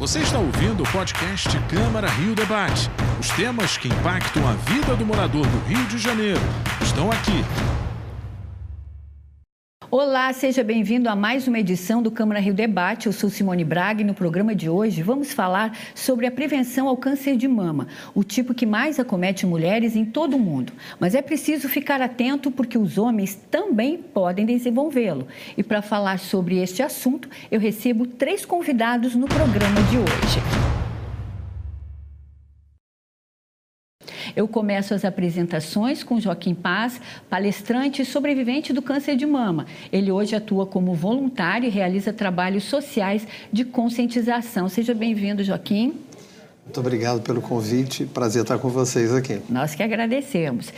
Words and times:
Você 0.00 0.20
está 0.20 0.38
ouvindo 0.38 0.82
o 0.82 0.90
podcast 0.90 1.46
Câmara 1.68 2.08
Rio 2.08 2.34
Debate. 2.34 2.90
Os 3.20 3.28
temas 3.28 3.76
que 3.76 3.86
impactam 3.86 4.48
a 4.48 4.54
vida 4.54 4.96
do 4.96 5.04
morador 5.04 5.46
do 5.46 5.68
Rio 5.68 5.84
de 5.88 5.98
Janeiro 5.98 6.40
estão 6.80 7.12
aqui. 7.12 7.44
Olá, 9.92 10.32
seja 10.32 10.62
bem-vindo 10.62 11.08
a 11.08 11.16
mais 11.16 11.48
uma 11.48 11.58
edição 11.58 12.00
do 12.00 12.12
Câmara 12.12 12.38
Rio 12.38 12.54
Debate. 12.54 13.08
Eu 13.08 13.12
sou 13.12 13.28
Simone 13.28 13.64
Braga 13.64 14.02
e 14.02 14.04
no 14.04 14.14
programa 14.14 14.54
de 14.54 14.68
hoje 14.70 15.02
vamos 15.02 15.32
falar 15.32 15.76
sobre 15.96 16.28
a 16.28 16.30
prevenção 16.30 16.86
ao 16.86 16.96
câncer 16.96 17.36
de 17.36 17.48
mama, 17.48 17.88
o 18.14 18.22
tipo 18.22 18.54
que 18.54 18.64
mais 18.64 19.00
acomete 19.00 19.44
mulheres 19.44 19.96
em 19.96 20.04
todo 20.04 20.36
o 20.36 20.38
mundo. 20.38 20.72
Mas 21.00 21.16
é 21.16 21.20
preciso 21.20 21.68
ficar 21.68 22.00
atento 22.00 22.52
porque 22.52 22.78
os 22.78 22.98
homens 22.98 23.34
também 23.50 23.98
podem 23.98 24.46
desenvolvê-lo. 24.46 25.26
E 25.58 25.62
para 25.64 25.82
falar 25.82 26.20
sobre 26.20 26.58
este 26.58 26.84
assunto, 26.84 27.28
eu 27.50 27.58
recebo 27.58 28.06
três 28.06 28.44
convidados 28.44 29.16
no 29.16 29.26
programa 29.26 29.82
de 29.90 29.98
hoje. 29.98 30.59
Eu 34.40 34.48
começo 34.48 34.94
as 34.94 35.04
apresentações 35.04 36.02
com 36.02 36.18
Joaquim 36.18 36.54
Paz, 36.54 36.98
palestrante 37.28 38.00
e 38.00 38.06
sobrevivente 38.06 38.72
do 38.72 38.80
câncer 38.80 39.14
de 39.14 39.26
mama. 39.26 39.66
Ele 39.92 40.10
hoje 40.10 40.34
atua 40.34 40.64
como 40.64 40.94
voluntário 40.94 41.66
e 41.66 41.70
realiza 41.70 42.10
trabalhos 42.10 42.64
sociais 42.64 43.28
de 43.52 43.66
conscientização. 43.66 44.66
Seja 44.66 44.94
bem-vindo, 44.94 45.44
Joaquim. 45.44 45.92
Muito 46.64 46.80
obrigado 46.80 47.20
pelo 47.20 47.42
convite. 47.42 48.06
Prazer 48.06 48.40
estar 48.40 48.58
com 48.58 48.70
vocês 48.70 49.12
aqui. 49.12 49.42
Nós 49.50 49.74
que 49.74 49.82
agradecemos. 49.82 50.72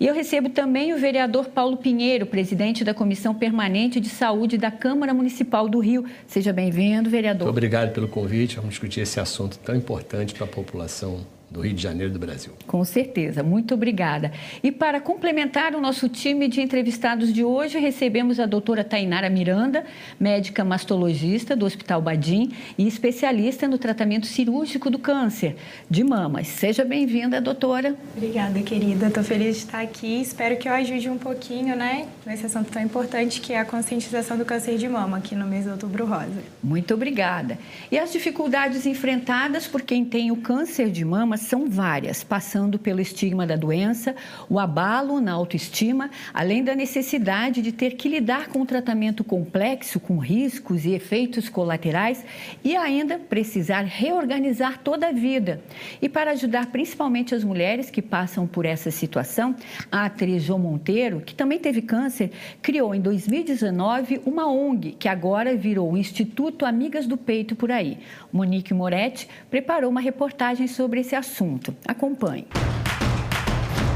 E 0.00 0.06
eu 0.06 0.14
recebo 0.14 0.48
também 0.48 0.94
o 0.94 0.98
vereador 0.98 1.50
Paulo 1.50 1.76
Pinheiro, 1.76 2.24
presidente 2.24 2.82
da 2.82 2.94
Comissão 2.94 3.34
Permanente 3.34 4.00
de 4.00 4.08
Saúde 4.08 4.56
da 4.56 4.70
Câmara 4.70 5.12
Municipal 5.12 5.68
do 5.68 5.80
Rio. 5.80 6.06
Seja 6.26 6.50
bem-vindo, 6.50 7.10
vereador. 7.10 7.44
Muito 7.44 7.58
obrigado 7.58 7.92
pelo 7.92 8.08
convite. 8.08 8.56
Vamos 8.56 8.70
discutir 8.70 9.00
esse 9.02 9.20
assunto 9.20 9.58
tão 9.58 9.76
importante 9.76 10.32
para 10.32 10.46
a 10.46 10.48
população 10.48 11.20
do 11.52 11.60
Rio 11.60 11.74
de 11.74 11.82
Janeiro 11.82 12.12
do 12.12 12.18
Brasil. 12.18 12.52
Com 12.66 12.82
certeza, 12.84 13.42
muito 13.42 13.74
obrigada. 13.74 14.32
E 14.62 14.72
para 14.72 15.00
complementar 15.00 15.74
o 15.74 15.80
nosso 15.80 16.08
time 16.08 16.48
de 16.48 16.62
entrevistados 16.62 17.32
de 17.32 17.44
hoje, 17.44 17.78
recebemos 17.78 18.40
a 18.40 18.46
doutora 18.46 18.82
Tainara 18.82 19.28
Miranda, 19.28 19.84
médica 20.18 20.64
mastologista 20.64 21.54
do 21.54 21.66
Hospital 21.66 22.00
Badim 22.00 22.52
e 22.78 22.88
especialista 22.88 23.68
no 23.68 23.76
tratamento 23.76 24.26
cirúrgico 24.26 24.88
do 24.88 24.98
câncer 24.98 25.56
de 25.90 26.02
mamas. 26.02 26.48
Seja 26.48 26.84
bem-vinda, 26.84 27.40
doutora. 27.40 27.94
Obrigada, 28.16 28.60
querida. 28.62 29.08
Estou 29.08 29.22
feliz 29.22 29.56
de 29.56 29.62
estar 29.64 29.82
aqui. 29.82 30.22
Espero 30.22 30.56
que 30.56 30.68
eu 30.68 30.72
ajude 30.72 31.10
um 31.10 31.18
pouquinho, 31.18 31.76
né, 31.76 32.06
nesse 32.24 32.46
assunto 32.46 32.70
tão 32.70 32.82
importante 32.82 33.40
que 33.40 33.52
é 33.52 33.60
a 33.60 33.64
conscientização 33.64 34.38
do 34.38 34.44
câncer 34.44 34.78
de 34.78 34.88
mama 34.88 35.18
aqui 35.18 35.34
no 35.34 35.46
mês 35.46 35.64
de 35.64 35.70
outubro 35.70 36.06
rosa. 36.06 36.42
Muito 36.62 36.94
obrigada. 36.94 37.58
E 37.90 37.98
as 37.98 38.10
dificuldades 38.10 38.86
enfrentadas 38.86 39.66
por 39.66 39.82
quem 39.82 40.04
tem 40.04 40.30
o 40.30 40.36
câncer 40.36 40.90
de 40.90 41.04
mama 41.04 41.36
são 41.42 41.68
várias, 41.68 42.22
passando 42.22 42.78
pelo 42.78 43.00
estigma 43.00 43.46
da 43.46 43.56
doença, 43.56 44.14
o 44.48 44.58
abalo 44.58 45.20
na 45.20 45.32
autoestima, 45.32 46.10
além 46.32 46.62
da 46.62 46.74
necessidade 46.74 47.60
de 47.60 47.72
ter 47.72 47.96
que 47.96 48.08
lidar 48.08 48.48
com 48.48 48.60
um 48.60 48.66
tratamento 48.66 49.24
complexo, 49.24 49.98
com 49.98 50.18
riscos 50.18 50.84
e 50.84 50.92
efeitos 50.92 51.48
colaterais 51.48 52.24
e 52.62 52.76
ainda 52.76 53.18
precisar 53.18 53.82
reorganizar 53.82 54.78
toda 54.78 55.08
a 55.08 55.12
vida. 55.12 55.60
E 56.00 56.08
para 56.08 56.30
ajudar 56.30 56.66
principalmente 56.66 57.34
as 57.34 57.42
mulheres 57.42 57.90
que 57.90 58.00
passam 58.00 58.46
por 58.46 58.64
essa 58.64 58.90
situação, 58.90 59.54
a 59.90 60.04
atriz 60.04 60.42
João 60.44 60.60
Monteiro, 60.60 61.20
que 61.20 61.34
também 61.34 61.58
teve 61.58 61.82
câncer, 61.82 62.30
criou 62.62 62.94
em 62.94 63.00
2019 63.00 64.22
uma 64.24 64.46
ONG 64.46 64.92
que 64.92 65.08
agora 65.08 65.56
virou 65.56 65.92
o 65.92 65.96
Instituto 65.96 66.64
Amigas 66.64 67.06
do 67.06 67.16
Peito 67.16 67.56
por 67.56 67.72
aí. 67.72 67.98
Monique 68.32 68.72
Moretti 68.72 69.28
preparou 69.50 69.90
uma 69.90 70.00
reportagem 70.00 70.66
sobre 70.66 71.00
esse 71.00 71.16
assunto 71.16 71.31
assunto. 71.32 71.74
Acompanhe. 71.88 72.46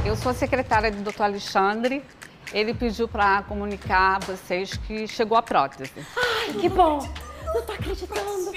Eu 0.05 0.17
sou 0.17 0.31
a 0.31 0.35
secretária 0.35 0.91
do 0.91 1.03
Dr. 1.03 1.23
Alexandre. 1.23 2.03
Ele 2.53 2.73
pediu 2.73 3.07
para 3.07 3.43
comunicar 3.43 4.17
a 4.17 4.19
vocês 4.21 4.77
que 4.77 5.07
chegou 5.07 5.37
a 5.37 5.43
prótese. 5.43 5.93
Ai, 6.17 6.55
que 6.55 6.69
bom! 6.69 7.01
Não 7.55 7.63
tô 7.63 7.73
acreditando! 7.73 8.53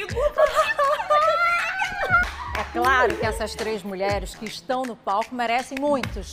É 2.58 2.64
claro 2.72 3.16
que 3.18 3.26
essas 3.26 3.56
três 3.56 3.84
mulheres 3.84 4.36
que 4.36 4.46
estão 4.46 4.84
no 4.84 4.96
palco 4.96 5.34
merecem 5.34 5.78
muitos, 5.80 6.32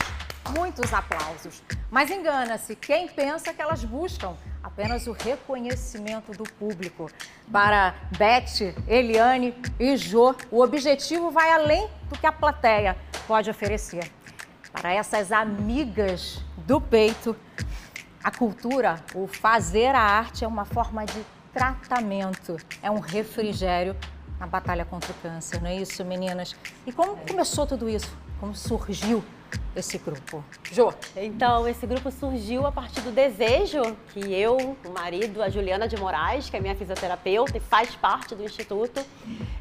muitos 0.57 0.93
aplausos. 0.93 1.63
Mas 1.91 2.11
engana-se 2.11 2.77
quem 2.77 3.09
pensa 3.09 3.55
que 3.55 3.63
elas 3.63 3.83
buscam 3.85 4.37
apenas 4.63 5.07
o 5.07 5.13
reconhecimento 5.13 6.33
do 6.33 6.45
público. 6.45 7.11
Para 7.51 7.95
Beth, 8.19 8.75
Eliane 8.87 9.55
e 9.81 9.97
Jô, 9.97 10.35
o 10.51 10.61
objetivo 10.61 11.31
vai 11.31 11.51
além 11.53 11.89
do 12.09 12.19
que 12.19 12.27
a 12.27 12.33
plateia 12.33 12.97
pode 13.27 13.51
oferecer. 13.51 14.11
Para 14.73 14.93
essas 14.93 15.33
amigas 15.33 16.43
do 16.59 16.81
peito, 16.81 17.37
a 18.23 18.31
cultura, 18.31 19.03
o 19.15 19.27
fazer 19.27 19.95
a 19.95 20.01
arte 20.01 20.45
é 20.45 20.49
uma 20.49 20.65
forma 20.65 21.05
de 21.05 21.25
tratamento, 21.53 22.57
é 22.83 22.91
um 22.91 23.01
refrigério 23.01 23.97
na 24.39 24.47
batalha 24.47 24.85
contra 24.85 25.11
o 25.11 25.15
câncer, 25.15 25.63
não 25.63 25.71
é 25.71 25.77
isso, 25.77 26.05
meninas? 26.05 26.55
E 26.87 26.93
como 26.93 27.17
começou 27.17 27.67
tudo 27.67 27.89
isso? 27.89 28.15
Como 28.39 28.55
surgiu 28.55 29.25
esse 29.75 29.99
grupo? 29.99 30.45
Jô. 30.73 30.93
Então, 31.17 31.69
esse 31.69 31.87
grupo 31.87 32.11
surgiu 32.11 32.67
a 32.67 32.73
partir 32.73 33.01
do 33.01 33.11
desejo 33.11 33.83
que 34.13 34.33
eu, 34.33 34.77
o 34.85 34.91
marido, 34.91 35.43
a 35.43 35.49
Juliana 35.49 35.87
de 35.87 35.97
Moraes, 35.97 36.49
que 36.49 36.57
é 36.57 36.61
minha 36.61 36.75
fisioterapeuta 36.75 37.57
e 37.57 37.61
faz 37.61 37.95
parte 37.95 38.35
do 38.35 38.43
Instituto, 38.45 39.05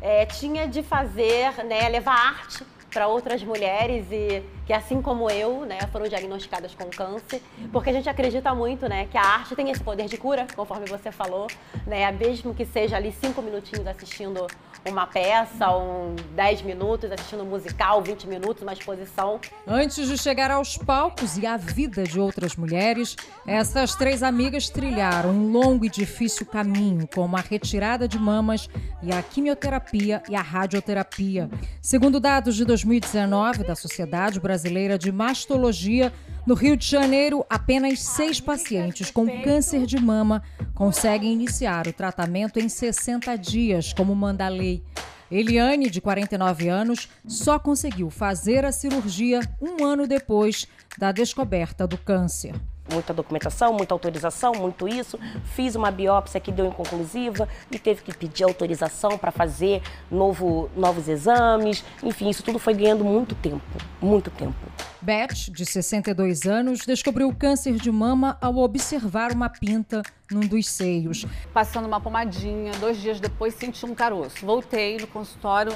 é, 0.01 0.25
tinha 0.25 0.67
de 0.67 0.81
fazer, 0.83 1.63
né, 1.65 1.89
levar 1.89 2.13
arte 2.13 2.65
para 2.95 3.09
outras 3.09 3.43
mulheres 3.43 4.05
e 4.09 4.41
que 4.65 4.71
assim 4.71 5.01
como 5.01 5.29
eu, 5.29 5.65
né, 5.65 5.79
foram 5.91 6.07
diagnosticadas 6.07 6.73
com 6.73 6.85
câncer, 6.85 7.41
porque 7.69 7.89
a 7.89 7.93
gente 7.93 8.07
acredita 8.07 8.55
muito, 8.55 8.87
né, 8.87 9.05
que 9.11 9.17
a 9.17 9.21
arte 9.21 9.53
tem 9.53 9.69
esse 9.69 9.83
poder 9.83 10.07
de 10.07 10.15
cura, 10.15 10.47
conforme 10.55 10.87
você 10.87 11.11
falou, 11.11 11.47
né, 11.85 12.09
mesmo 12.13 12.55
que 12.55 12.65
seja 12.65 12.95
ali 12.95 13.11
cinco 13.11 13.41
minutinhos 13.41 13.85
assistindo 13.85 14.47
uma 14.89 15.07
peça, 15.07 15.75
um 15.75 16.15
10 16.35 16.61
minutos 16.61 17.11
assistindo 17.11 17.43
um 17.43 17.47
musical, 17.47 18.01
20 18.01 18.27
minutos, 18.27 18.63
uma 18.63 18.73
exposição. 18.73 19.39
Antes 19.67 20.07
de 20.07 20.17
chegar 20.17 20.51
aos 20.51 20.77
palcos 20.77 21.37
e 21.37 21.45
à 21.45 21.57
vida 21.57 22.03
de 22.03 22.19
outras 22.19 22.55
mulheres, 22.55 23.15
essas 23.47 23.95
três 23.95 24.21
amigas 24.21 24.69
trilharam 24.69 25.31
um 25.31 25.51
longo 25.51 25.85
e 25.85 25.89
difícil 25.89 26.45
caminho, 26.45 27.07
como 27.13 27.35
a 27.35 27.41
retirada 27.41 28.07
de 28.07 28.19
mamas 28.19 28.69
e 29.01 29.11
a 29.11 29.21
quimioterapia 29.21 30.21
e 30.29 30.35
a 30.35 30.41
radioterapia. 30.41 31.49
Segundo 31.81 32.19
dados 32.19 32.55
de 32.55 32.63
2019 32.85 33.63
da 33.63 33.75
Sociedade 33.75 34.39
Brasileira 34.39 34.97
de 34.97 35.11
Mastologia, 35.11 36.13
no 36.45 36.53
Rio 36.53 36.77
de 36.77 36.85
Janeiro, 36.85 37.43
apenas 37.49 37.99
seis 37.99 38.39
pacientes 38.39 39.09
com 39.09 39.25
câncer 39.41 39.87
de 39.87 39.97
mama 39.97 40.43
conseguem 40.75 41.33
iniciar 41.33 41.87
o 41.87 41.93
tratamento 41.93 42.59
em 42.59 42.69
60 42.69 43.35
dias, 43.37 43.91
como 43.91 44.15
manda 44.15 44.45
a 44.45 44.49
lei. 44.49 44.83
Eliane, 45.31 45.89
de 45.89 45.99
49 45.99 46.69
anos, 46.69 47.09
só 47.27 47.57
conseguiu 47.57 48.11
fazer 48.11 48.63
a 48.63 48.71
cirurgia 48.71 49.41
um 49.59 49.83
ano 49.83 50.05
depois 50.05 50.67
da 50.99 51.11
descoberta 51.11 51.87
do 51.87 51.97
câncer 51.97 52.53
muita 52.91 53.13
documentação, 53.13 53.73
muita 53.73 53.93
autorização, 53.93 54.53
muito 54.53 54.87
isso. 54.87 55.19
Fiz 55.43 55.75
uma 55.75 55.91
biópsia 55.91 56.39
que 56.39 56.51
deu 56.51 56.65
inconclusiva 56.65 57.47
e 57.71 57.79
teve 57.79 58.01
que 58.01 58.15
pedir 58.15 58.43
autorização 58.43 59.17
para 59.17 59.31
fazer 59.31 59.81
novo, 60.09 60.69
novos 60.75 61.07
exames. 61.07 61.83
Enfim, 62.03 62.29
isso 62.29 62.43
tudo 62.43 62.59
foi 62.59 62.73
ganhando 62.73 63.03
muito 63.03 63.35
tempo, 63.35 63.63
muito 64.01 64.29
tempo. 64.29 64.55
Beth, 65.01 65.51
de 65.51 65.65
62 65.65 66.45
anos, 66.45 66.79
descobriu 66.85 67.33
câncer 67.35 67.73
de 67.73 67.91
mama 67.91 68.37
ao 68.41 68.57
observar 68.57 69.31
uma 69.31 69.49
pinta 69.49 70.01
num 70.31 70.39
dos 70.39 70.67
seios. 70.67 71.25
Passando 71.53 71.85
uma 71.85 72.01
pomadinha, 72.01 72.71
dois 72.79 72.99
dias 72.99 73.19
depois 73.19 73.53
senti 73.53 73.85
um 73.85 73.93
caroço. 73.93 74.45
Voltei 74.45 74.97
no 74.97 75.07
consultório 75.07 75.73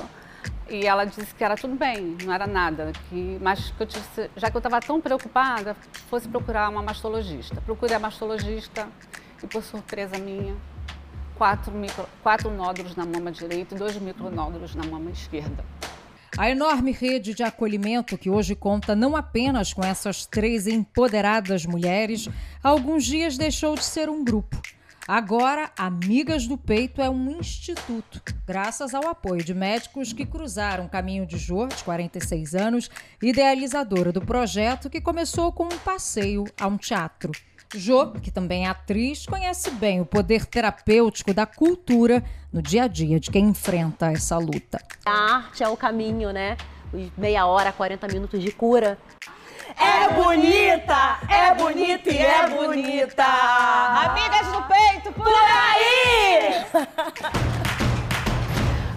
e 0.69 0.85
ela 0.85 1.05
disse 1.05 1.33
que 1.33 1.43
era 1.43 1.55
tudo 1.55 1.75
bem, 1.75 2.15
não 2.23 2.33
era 2.33 2.45
nada. 2.45 2.91
Que, 3.09 3.37
mas 3.41 3.71
que 3.71 3.83
eu 3.83 3.87
já 4.35 4.51
que 4.51 4.55
eu 4.55 4.59
estava 4.59 4.79
tão 4.79 5.01
preocupada, 5.01 5.75
fosse 6.09 6.27
procurar 6.27 6.69
uma 6.69 6.81
mastologista. 6.81 7.59
Procurei 7.61 7.95
a 7.95 7.99
mastologista 7.99 8.87
e, 9.43 9.47
por 9.47 9.63
surpresa 9.63 10.17
minha, 10.17 10.55
quatro, 11.35 11.71
micro, 11.71 12.05
quatro 12.21 12.51
nódulos 12.51 12.95
na 12.95 13.05
mama 13.05 13.31
direita 13.31 13.75
e 13.75 13.77
dois 13.77 13.97
micronódulos 13.97 14.75
na 14.75 14.83
mama 14.83 15.09
esquerda. 15.11 15.65
A 16.37 16.49
enorme 16.49 16.91
rede 16.91 17.33
de 17.33 17.43
acolhimento 17.43 18.17
que 18.17 18.29
hoje 18.29 18.55
conta 18.55 18.95
não 18.95 19.15
apenas 19.15 19.73
com 19.73 19.83
essas 19.83 20.25
três 20.25 20.67
empoderadas 20.67 21.65
mulheres, 21.65 22.29
há 22.63 22.69
alguns 22.69 23.03
dias 23.03 23.37
deixou 23.37 23.75
de 23.75 23.83
ser 23.83 24.09
um 24.09 24.23
grupo 24.23 24.61
Agora, 25.11 25.71
Amigas 25.75 26.45
do 26.45 26.55
Peito 26.55 27.01
é 27.01 27.09
um 27.09 27.31
instituto, 27.31 28.21
graças 28.45 28.93
ao 28.93 29.07
apoio 29.07 29.43
de 29.43 29.55
médicos 29.55 30.13
que 30.13 30.23
cruzaram 30.23 30.85
o 30.85 30.89
caminho 30.89 31.25
de 31.25 31.35
Jor, 31.35 31.69
de 31.69 31.83
46 31.83 32.53
anos, 32.53 32.91
idealizadora 33.19 34.11
do 34.11 34.21
projeto 34.21 34.87
que 34.87 35.01
começou 35.01 35.51
com 35.51 35.63
um 35.63 35.79
passeio 35.79 36.45
a 36.61 36.67
um 36.67 36.77
teatro. 36.77 37.31
Jo, 37.73 38.11
que 38.21 38.29
também 38.29 38.67
é 38.67 38.69
atriz, 38.69 39.25
conhece 39.25 39.71
bem 39.71 39.99
o 39.99 40.05
poder 40.05 40.45
terapêutico 40.45 41.33
da 41.33 41.47
cultura 41.47 42.23
no 42.53 42.61
dia 42.61 42.83
a 42.83 42.87
dia 42.87 43.19
de 43.19 43.31
quem 43.31 43.45
enfrenta 43.45 44.11
essa 44.11 44.37
luta. 44.37 44.79
A 45.07 45.37
arte 45.37 45.63
é 45.63 45.67
o 45.67 45.75
caminho, 45.75 46.31
né? 46.31 46.55
Meia 47.17 47.47
hora, 47.47 47.71
40 47.71 48.07
minutos 48.09 48.43
de 48.43 48.51
cura. 48.51 48.95
É 49.77 50.13
bonita, 50.13 51.19
é 51.29 51.53
bonita 51.53 52.09
e 52.09 52.17
é 52.17 52.47
bonita. 52.47 53.23
Amigas 53.23 54.47
do 54.47 54.63
peito, 54.63 55.11
por 55.13 55.27
aí! 55.27 56.65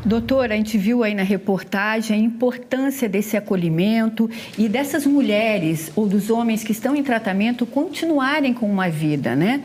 Doutora, 0.05 0.55
a 0.55 0.57
gente 0.57 0.77
viu 0.77 1.05
aí 1.05 1.15
na 1.15 1.23
reportagem 1.23 2.17
a 2.17 2.21
importância 2.21 3.09
desse 3.09 3.37
acolhimento 3.37 4.29
e 4.59 4.69
dessas 4.69 5.07
mulheres 5.07 5.93
ou 5.95 6.09
dos 6.09 6.29
homens 6.29 6.65
que 6.65 6.73
estão 6.73 6.97
em 6.97 7.05
tratamento 7.05 7.65
continuarem 7.65 8.53
com 8.53 8.69
uma 8.69 8.89
vida, 8.89 9.37
né? 9.37 9.63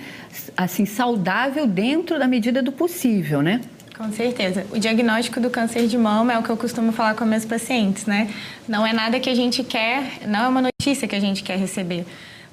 Assim, 0.56 0.86
saudável 0.86 1.66
dentro 1.66 2.20
da 2.20 2.28
medida 2.28 2.62
do 2.62 2.72
possível, 2.72 3.42
né? 3.42 3.62
Com 3.98 4.12
certeza. 4.12 4.64
O 4.72 4.78
diagnóstico 4.78 5.40
do 5.40 5.50
câncer 5.50 5.88
de 5.88 5.98
mama 5.98 6.32
é 6.32 6.38
o 6.38 6.44
que 6.44 6.52
eu 6.52 6.58
costumo 6.58 6.92
falar 6.92 7.16
com 7.16 7.26
meus 7.26 7.46
pacientes, 7.46 8.06
né? 8.06 8.32
Não 8.68 8.86
é 8.86 8.94
nada 8.94 9.20
que 9.20 9.28
a 9.28 9.34
gente 9.34 9.64
quer, 9.64 10.20
não 10.28 10.40
é 10.42 10.48
uma 10.48 10.62
notícia 10.62 11.08
que 11.08 11.16
a 11.16 11.20
gente 11.20 11.42
quer 11.42 11.58
receber. 11.58 12.06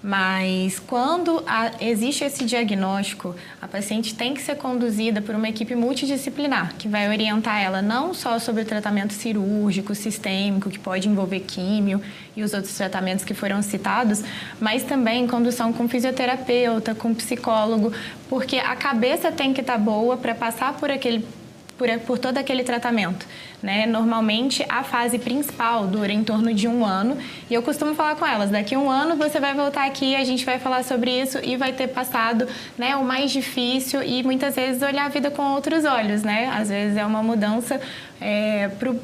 Mas 0.06 0.78
quando 0.78 1.42
a, 1.46 1.70
existe 1.80 2.24
esse 2.24 2.44
diagnóstico, 2.44 3.34
a 3.58 3.66
paciente 3.66 4.14
tem 4.14 4.34
que 4.34 4.42
ser 4.42 4.54
conduzida 4.56 5.22
por 5.22 5.34
uma 5.34 5.48
equipe 5.48 5.74
multidisciplinar, 5.74 6.74
que 6.76 6.86
vai 6.86 7.08
orientar 7.08 7.62
ela 7.62 7.80
não 7.80 8.12
só 8.12 8.38
sobre 8.38 8.60
o 8.60 8.64
tratamento 8.66 9.14
cirúrgico, 9.14 9.94
sistêmico, 9.94 10.68
que 10.68 10.78
pode 10.78 11.08
envolver 11.08 11.40
químio 11.40 12.02
e 12.36 12.42
os 12.42 12.52
outros 12.52 12.76
tratamentos 12.76 13.24
que 13.24 13.32
foram 13.32 13.62
citados, 13.62 14.22
mas 14.60 14.82
também 14.82 15.26
condução 15.26 15.72
com 15.72 15.88
fisioterapeuta, 15.88 16.94
com 16.94 17.14
psicólogo, 17.14 17.90
porque 18.28 18.58
a 18.58 18.76
cabeça 18.76 19.32
tem 19.32 19.54
que 19.54 19.62
estar 19.62 19.72
tá 19.72 19.78
boa 19.78 20.18
para 20.18 20.34
passar 20.34 20.74
por 20.74 20.90
aquele 20.90 21.26
por, 21.76 21.88
por 22.00 22.18
todo 22.18 22.38
aquele 22.38 22.64
tratamento. 22.64 23.26
Né? 23.62 23.86
Normalmente, 23.86 24.64
a 24.68 24.84
fase 24.84 25.18
principal 25.18 25.86
dura 25.86 26.12
em 26.12 26.22
torno 26.22 26.52
de 26.52 26.68
um 26.68 26.84
ano 26.84 27.16
e 27.48 27.54
eu 27.54 27.62
costumo 27.62 27.94
falar 27.94 28.14
com 28.16 28.26
elas: 28.26 28.50
daqui 28.50 28.74
a 28.74 28.78
um 28.78 28.90
ano 28.90 29.16
você 29.16 29.40
vai 29.40 29.54
voltar 29.54 29.86
aqui, 29.86 30.14
a 30.14 30.22
gente 30.22 30.44
vai 30.44 30.58
falar 30.58 30.84
sobre 30.84 31.10
isso 31.10 31.38
e 31.42 31.56
vai 31.56 31.72
ter 31.72 31.88
passado 31.88 32.46
né, 32.76 32.94
o 32.94 33.02
mais 33.02 33.30
difícil 33.30 34.02
e 34.02 34.22
muitas 34.22 34.54
vezes 34.54 34.82
olhar 34.82 35.06
a 35.06 35.08
vida 35.08 35.30
com 35.30 35.42
outros 35.52 35.84
olhos. 35.86 36.22
Né? 36.22 36.50
Às 36.54 36.68
vezes 36.68 36.96
é 36.98 37.06
uma 37.06 37.22
mudança 37.22 37.80
é, 38.20 38.68
pro, 38.78 38.94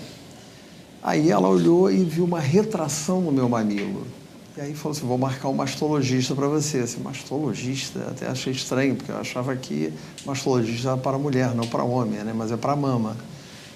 Aí 1.03 1.31
ela 1.31 1.49
olhou 1.49 1.91
e 1.91 2.03
viu 2.03 2.25
uma 2.25 2.41
retração 2.41 3.21
no 3.21 3.31
meu 3.31 3.47
mamilo. 3.49 4.07
E 4.59 4.61
aí 4.61 4.75
falou 4.75 4.91
assim, 4.91 5.07
vou 5.07 5.17
marcar 5.17 5.47
um 5.51 5.55
mastologista 5.55 6.35
para 6.35 6.49
você. 6.49 6.79
Assim, 6.79 7.01
mastologista, 7.01 8.01
até 8.11 8.27
achei 8.27 8.53
estranho, 8.53 8.97
porque 8.97 9.13
eu 9.13 9.17
achava 9.17 9.55
que 9.55 9.93
mastologista 10.27 10.89
era 10.89 10.97
para 10.97 11.17
mulher, 11.17 11.55
não 11.55 11.65
para 11.65 11.85
homem, 11.85 12.19
né? 12.25 12.33
mas 12.35 12.51
é 12.51 12.57
para 12.57 12.75
mama. 12.75 13.17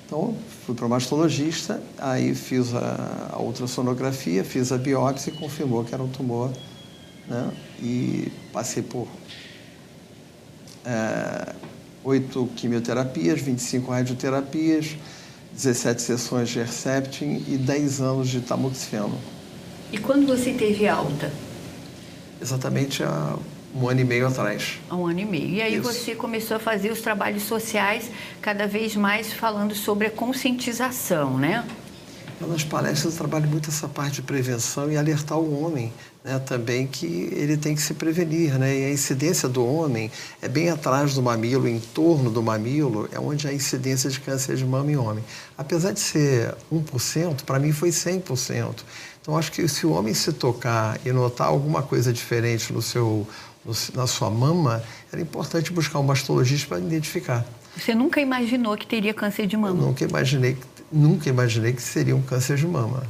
Então, 0.04 0.34
fui 0.66 0.74
para 0.74 0.84
o 0.84 0.88
mastologista, 0.88 1.80
aí 1.96 2.34
fiz 2.34 2.74
a, 2.74 3.30
a 3.30 3.38
ultrassonografia, 3.38 4.42
fiz 4.42 4.72
a 4.72 4.76
biópsia 4.76 5.30
e 5.30 5.36
confirmou 5.36 5.84
que 5.84 5.94
era 5.94 6.02
um 6.02 6.08
tumor. 6.08 6.50
Né? 7.28 7.52
E 7.80 8.32
passei 8.52 8.82
por 8.82 9.06
é, 10.84 11.54
oito 12.02 12.50
quimioterapias, 12.56 13.40
25 13.40 13.88
radioterapias, 13.88 14.96
17 15.52 16.02
sessões 16.02 16.48
de 16.48 16.58
Herceptin 16.58 17.44
e 17.46 17.56
10 17.56 18.00
anos 18.00 18.28
de 18.28 18.40
tamoxifeno. 18.40 19.16
E 19.92 19.98
quando 19.98 20.26
você 20.26 20.54
teve 20.54 20.88
alta? 20.88 21.30
Exatamente 22.40 23.04
há 23.04 23.36
um 23.74 23.88
ano 23.88 24.00
e 24.00 24.04
meio 24.04 24.26
atrás. 24.26 24.80
Há 24.88 24.96
um 24.96 25.06
ano 25.06 25.20
e 25.20 25.24
meio. 25.24 25.48
E 25.48 25.62
aí 25.62 25.74
Isso. 25.74 25.82
você 25.82 26.14
começou 26.14 26.56
a 26.56 26.60
fazer 26.60 26.90
os 26.90 27.02
trabalhos 27.02 27.42
sociais 27.42 28.10
cada 28.40 28.66
vez 28.66 28.96
mais 28.96 29.32
falando 29.32 29.74
sobre 29.74 30.06
a 30.06 30.10
conscientização, 30.10 31.36
né? 31.36 31.64
Nas 32.40 32.64
palestras 32.64 33.12
eu 33.12 33.18
trabalho 33.18 33.48
muito 33.48 33.68
essa 33.68 33.86
parte 33.86 34.16
de 34.16 34.22
prevenção 34.22 34.90
e 34.90 34.96
alertar 34.96 35.38
o 35.38 35.62
homem 35.62 35.92
né, 36.24 36.38
também 36.38 36.86
que 36.86 37.06
ele 37.32 37.56
tem 37.56 37.74
que 37.74 37.82
se 37.82 37.94
prevenir. 37.94 38.58
Né? 38.58 38.78
E 38.78 38.84
a 38.84 38.90
incidência 38.90 39.48
do 39.48 39.64
homem 39.64 40.10
é 40.40 40.48
bem 40.48 40.70
atrás 40.70 41.14
do 41.14 41.22
mamilo, 41.22 41.68
em 41.68 41.80
torno 41.80 42.30
do 42.30 42.42
mamilo, 42.42 43.08
é 43.12 43.18
onde 43.18 43.48
a 43.48 43.52
incidência 43.52 44.08
de 44.08 44.20
câncer 44.20 44.56
de 44.56 44.64
mama 44.64 44.90
em 44.90 44.96
homem. 44.96 45.24
Apesar 45.56 45.92
de 45.92 46.00
ser 46.00 46.54
1%, 46.72 47.42
para 47.44 47.58
mim 47.58 47.72
foi 47.72 47.90
100%. 47.90 48.84
Então, 49.20 49.36
acho 49.36 49.52
que 49.52 49.66
se 49.68 49.86
o 49.86 49.92
homem 49.92 50.12
se 50.14 50.32
tocar 50.32 50.98
e 51.04 51.12
notar 51.12 51.46
alguma 51.46 51.82
coisa 51.82 52.12
diferente 52.12 52.72
no 52.72 52.82
seu, 52.82 53.26
no, 53.64 53.72
na 53.94 54.06
sua 54.06 54.28
mama, 54.30 54.82
era 55.12 55.22
importante 55.22 55.72
buscar 55.72 56.00
um 56.00 56.02
mastologista 56.02 56.68
para 56.68 56.78
identificar. 56.78 57.44
Você 57.76 57.94
nunca 57.94 58.20
imaginou 58.20 58.76
que 58.76 58.86
teria 58.86 59.14
câncer 59.14 59.46
de 59.46 59.56
mama? 59.56 59.80
Eu 59.80 59.86
nunca 59.86 60.04
imaginei, 60.04 60.58
nunca 60.90 61.28
imaginei 61.28 61.72
que 61.72 61.80
seria 61.80 62.14
um 62.14 62.20
câncer 62.20 62.56
de 62.56 62.66
mama. 62.66 63.04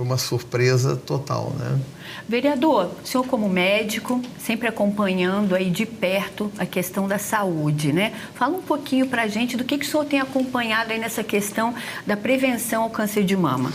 Foi 0.00 0.06
uma 0.06 0.16
surpresa 0.16 0.96
total, 0.96 1.54
né? 1.58 1.78
Vereador, 2.26 2.90
o 3.04 3.06
senhor 3.06 3.22
como 3.26 3.50
médico, 3.50 4.22
sempre 4.38 4.66
acompanhando 4.66 5.54
aí 5.54 5.68
de 5.68 5.84
perto 5.84 6.50
a 6.58 6.64
questão 6.64 7.06
da 7.06 7.18
saúde, 7.18 7.92
né? 7.92 8.14
Fala 8.34 8.56
um 8.56 8.62
pouquinho 8.62 9.08
para 9.08 9.24
a 9.24 9.26
gente 9.28 9.58
do 9.58 9.64
que, 9.64 9.76
que 9.76 9.84
o 9.84 9.86
senhor 9.86 10.06
tem 10.06 10.18
acompanhado 10.18 10.90
aí 10.90 10.98
nessa 10.98 11.22
questão 11.22 11.74
da 12.06 12.16
prevenção 12.16 12.84
ao 12.84 12.88
câncer 12.88 13.24
de 13.24 13.36
mama 13.36 13.70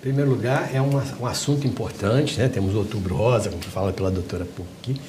primeiro 0.00 0.30
lugar, 0.30 0.70
é 0.74 0.80
um, 0.80 0.90
um 1.20 1.26
assunto 1.26 1.66
importante, 1.66 2.38
né? 2.38 2.46
temos 2.46 2.74
o 2.74 2.78
outubro 2.78 3.14
rosa, 3.14 3.48
como 3.48 3.62
fala 3.62 3.90
pela 3.90 4.10
doutora 4.10 4.44
Puck, 4.44 5.00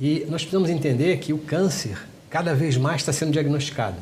e 0.00 0.24
nós 0.28 0.42
precisamos 0.42 0.70
entender 0.70 1.16
que 1.18 1.32
o 1.32 1.38
câncer 1.38 1.98
cada 2.30 2.54
vez 2.54 2.76
mais 2.76 3.02
está 3.02 3.12
sendo 3.12 3.32
diagnosticado. 3.32 3.96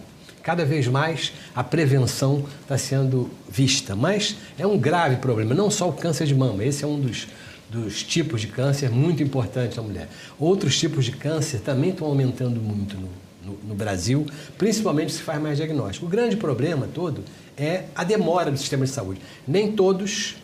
Cada 0.46 0.64
vez 0.64 0.86
mais 0.86 1.32
a 1.56 1.64
prevenção 1.64 2.44
está 2.62 2.78
sendo 2.78 3.28
vista, 3.50 3.96
mas 3.96 4.36
é 4.56 4.64
um 4.64 4.78
grave 4.78 5.16
problema, 5.16 5.52
não 5.52 5.68
só 5.68 5.88
o 5.88 5.92
câncer 5.92 6.24
de 6.24 6.36
mama, 6.36 6.64
esse 6.64 6.84
é 6.84 6.86
um 6.86 7.00
dos, 7.00 7.26
dos 7.68 8.04
tipos 8.04 8.42
de 8.42 8.46
câncer 8.46 8.88
muito 8.88 9.20
importantes 9.24 9.76
na 9.76 9.82
mulher. 9.82 10.08
Outros 10.38 10.78
tipos 10.78 11.04
de 11.04 11.10
câncer 11.10 11.58
também 11.62 11.90
estão 11.90 12.06
aumentando 12.06 12.60
muito 12.60 12.96
no, 12.96 13.08
no, 13.44 13.58
no 13.70 13.74
Brasil, 13.74 14.24
principalmente 14.56 15.10
se 15.14 15.22
faz 15.22 15.42
mais 15.42 15.56
diagnóstico. 15.56 16.06
O 16.06 16.08
grande 16.08 16.36
problema 16.36 16.88
todo 16.94 17.24
é 17.56 17.86
a 17.92 18.04
demora 18.04 18.48
do 18.48 18.56
sistema 18.56 18.84
de 18.84 18.92
saúde. 18.92 19.20
Nem 19.48 19.72
todos 19.72 20.36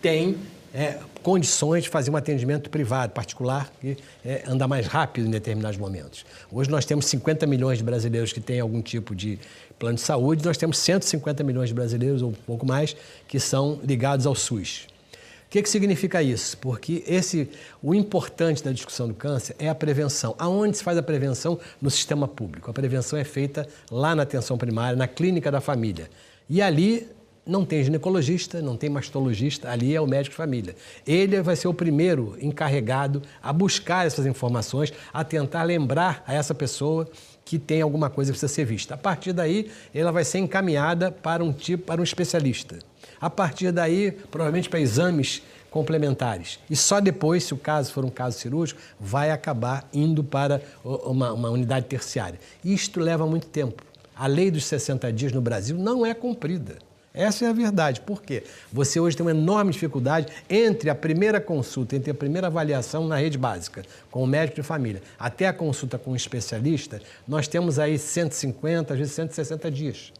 têm 0.00 0.36
é, 0.72 1.00
condições 1.22 1.84
de 1.84 1.88
fazer 1.88 2.10
um 2.10 2.16
atendimento 2.16 2.70
privado, 2.70 3.12
particular, 3.12 3.70
que 3.80 3.96
é, 4.24 4.42
anda 4.46 4.66
mais 4.66 4.86
rápido 4.86 5.26
em 5.26 5.30
determinados 5.30 5.78
momentos. 5.78 6.24
Hoje 6.50 6.70
nós 6.70 6.84
temos 6.84 7.06
50 7.06 7.46
milhões 7.46 7.78
de 7.78 7.84
brasileiros 7.84 8.32
que 8.32 8.40
têm 8.40 8.60
algum 8.60 8.82
tipo 8.82 9.14
de 9.14 9.38
plano 9.78 9.96
de 9.96 10.02
saúde, 10.02 10.44
nós 10.44 10.56
temos 10.56 10.78
150 10.78 11.42
milhões 11.42 11.68
de 11.68 11.74
brasileiros, 11.74 12.22
ou 12.22 12.30
um 12.30 12.34
pouco 12.34 12.66
mais, 12.66 12.96
que 13.26 13.40
são 13.40 13.80
ligados 13.82 14.26
ao 14.26 14.34
SUS. 14.34 14.86
O 15.46 15.50
que, 15.50 15.62
que 15.62 15.68
significa 15.68 16.22
isso? 16.22 16.56
Porque 16.58 17.02
esse, 17.08 17.48
o 17.82 17.92
importante 17.92 18.62
da 18.62 18.70
discussão 18.70 19.08
do 19.08 19.14
câncer 19.14 19.56
é 19.58 19.68
a 19.68 19.74
prevenção. 19.74 20.34
Aonde 20.38 20.76
se 20.76 20.84
faz 20.84 20.96
a 20.96 21.02
prevenção? 21.02 21.58
No 21.82 21.90
sistema 21.90 22.28
público. 22.28 22.70
A 22.70 22.74
prevenção 22.74 23.18
é 23.18 23.24
feita 23.24 23.66
lá 23.90 24.14
na 24.14 24.22
atenção 24.22 24.56
primária, 24.56 24.96
na 24.96 25.08
clínica 25.08 25.50
da 25.50 25.60
família. 25.60 26.08
E 26.48 26.62
ali 26.62 27.08
não 27.46 27.64
tem 27.64 27.82
ginecologista, 27.82 28.60
não 28.60 28.76
tem 28.76 28.90
mastologista, 28.90 29.70
ali 29.70 29.94
é 29.94 30.00
o 30.00 30.06
médico 30.06 30.32
de 30.32 30.36
família. 30.36 30.76
Ele 31.06 31.40
vai 31.42 31.56
ser 31.56 31.68
o 31.68 31.74
primeiro 31.74 32.36
encarregado 32.40 33.22
a 33.42 33.52
buscar 33.52 34.06
essas 34.06 34.26
informações, 34.26 34.92
a 35.12 35.24
tentar 35.24 35.62
lembrar 35.64 36.22
a 36.26 36.34
essa 36.34 36.54
pessoa 36.54 37.08
que 37.44 37.58
tem 37.58 37.82
alguma 37.82 38.08
coisa 38.08 38.30
que 38.30 38.38
precisa 38.38 38.54
ser 38.54 38.64
vista. 38.64 38.94
A 38.94 38.96
partir 38.96 39.32
daí, 39.32 39.70
ela 39.92 40.12
vai 40.12 40.24
ser 40.24 40.38
encaminhada 40.38 41.10
para 41.10 41.42
um 41.42 41.52
tipo, 41.52 41.84
para 41.84 42.00
um 42.00 42.04
especialista. 42.04 42.78
A 43.20 43.28
partir 43.28 43.72
daí, 43.72 44.12
provavelmente 44.12 44.68
para 44.68 44.80
exames 44.80 45.42
complementares. 45.70 46.58
E 46.68 46.76
só 46.76 47.00
depois, 47.00 47.44
se 47.44 47.54
o 47.54 47.56
caso 47.56 47.92
for 47.92 48.04
um 48.04 48.10
caso 48.10 48.38
cirúrgico, 48.38 48.80
vai 48.98 49.30
acabar 49.30 49.88
indo 49.92 50.22
para 50.22 50.60
uma, 50.84 51.32
uma 51.32 51.50
unidade 51.50 51.86
terciária. 51.86 52.38
Isto 52.64 53.00
leva 53.00 53.26
muito 53.26 53.46
tempo. 53.46 53.82
A 54.14 54.26
lei 54.26 54.50
dos 54.50 54.64
60 54.64 55.12
dias 55.12 55.32
no 55.32 55.40
Brasil 55.40 55.78
não 55.78 56.04
é 56.04 56.12
cumprida. 56.12 56.89
Essa 57.12 57.44
é 57.44 57.48
a 57.48 57.52
verdade. 57.52 58.00
Por 58.00 58.22
quê? 58.22 58.44
Você 58.72 59.00
hoje 59.00 59.16
tem 59.16 59.26
uma 59.26 59.32
enorme 59.32 59.72
dificuldade 59.72 60.32
entre 60.48 60.88
a 60.88 60.94
primeira 60.94 61.40
consulta, 61.40 61.96
entre 61.96 62.12
a 62.12 62.14
primeira 62.14 62.46
avaliação 62.46 63.08
na 63.08 63.16
rede 63.16 63.36
básica, 63.36 63.82
com 64.10 64.22
o 64.22 64.26
médico 64.26 64.60
de 64.60 64.62
família, 64.62 65.02
até 65.18 65.48
a 65.48 65.52
consulta 65.52 65.98
com 65.98 66.12
o 66.12 66.16
especialista, 66.16 67.02
nós 67.26 67.48
temos 67.48 67.80
aí 67.80 67.98
150, 67.98 68.92
às 68.92 68.98
vezes 68.98 69.14
160 69.14 69.70
dias. 69.70 70.12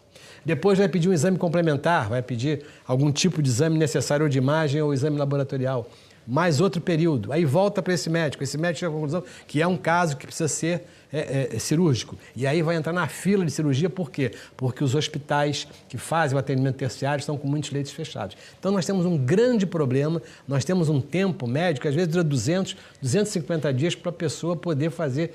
Depois 0.44 0.78
vai 0.78 0.88
pedir 0.88 1.08
um 1.08 1.12
exame 1.12 1.38
complementar, 1.38 2.08
vai 2.08 2.22
pedir 2.22 2.64
algum 2.86 3.12
tipo 3.12 3.40
de 3.40 3.48
exame 3.48 3.78
necessário 3.78 4.24
ou 4.24 4.28
de 4.28 4.38
imagem 4.38 4.82
ou 4.82 4.92
exame 4.92 5.16
laboratorial. 5.16 5.88
Mais 6.30 6.60
outro 6.60 6.80
período. 6.80 7.32
Aí 7.32 7.44
volta 7.44 7.82
para 7.82 7.92
esse 7.92 8.08
médico. 8.08 8.44
Esse 8.44 8.56
médico 8.56 8.78
chega 8.78 8.92
à 8.92 8.94
conclusão 8.94 9.24
que 9.48 9.60
é 9.60 9.66
um 9.66 9.76
caso 9.76 10.16
que 10.16 10.26
precisa 10.26 10.46
ser 10.46 10.84
é, 11.12 11.56
é, 11.56 11.58
cirúrgico. 11.58 12.16
E 12.36 12.46
aí 12.46 12.62
vai 12.62 12.76
entrar 12.76 12.92
na 12.92 13.08
fila 13.08 13.44
de 13.44 13.50
cirurgia, 13.50 13.90
por 13.90 14.12
quê? 14.12 14.30
Porque 14.56 14.84
os 14.84 14.94
hospitais 14.94 15.66
que 15.88 15.98
fazem 15.98 16.36
o 16.36 16.38
atendimento 16.38 16.76
terciário 16.76 17.20
estão 17.20 17.36
com 17.36 17.48
muitos 17.48 17.72
leitos 17.72 17.90
fechados. 17.90 18.36
Então 18.58 18.70
nós 18.70 18.86
temos 18.86 19.04
um 19.04 19.18
grande 19.18 19.66
problema, 19.66 20.22
nós 20.46 20.64
temos 20.64 20.88
um 20.88 21.00
tempo 21.00 21.48
médico, 21.48 21.88
às 21.88 21.94
vezes 21.96 22.08
dura 22.08 22.22
200, 22.22 22.76
250 23.02 23.74
dias 23.74 23.96
para 23.96 24.10
a 24.10 24.12
pessoa 24.12 24.54
poder 24.54 24.90
fazer 24.90 25.34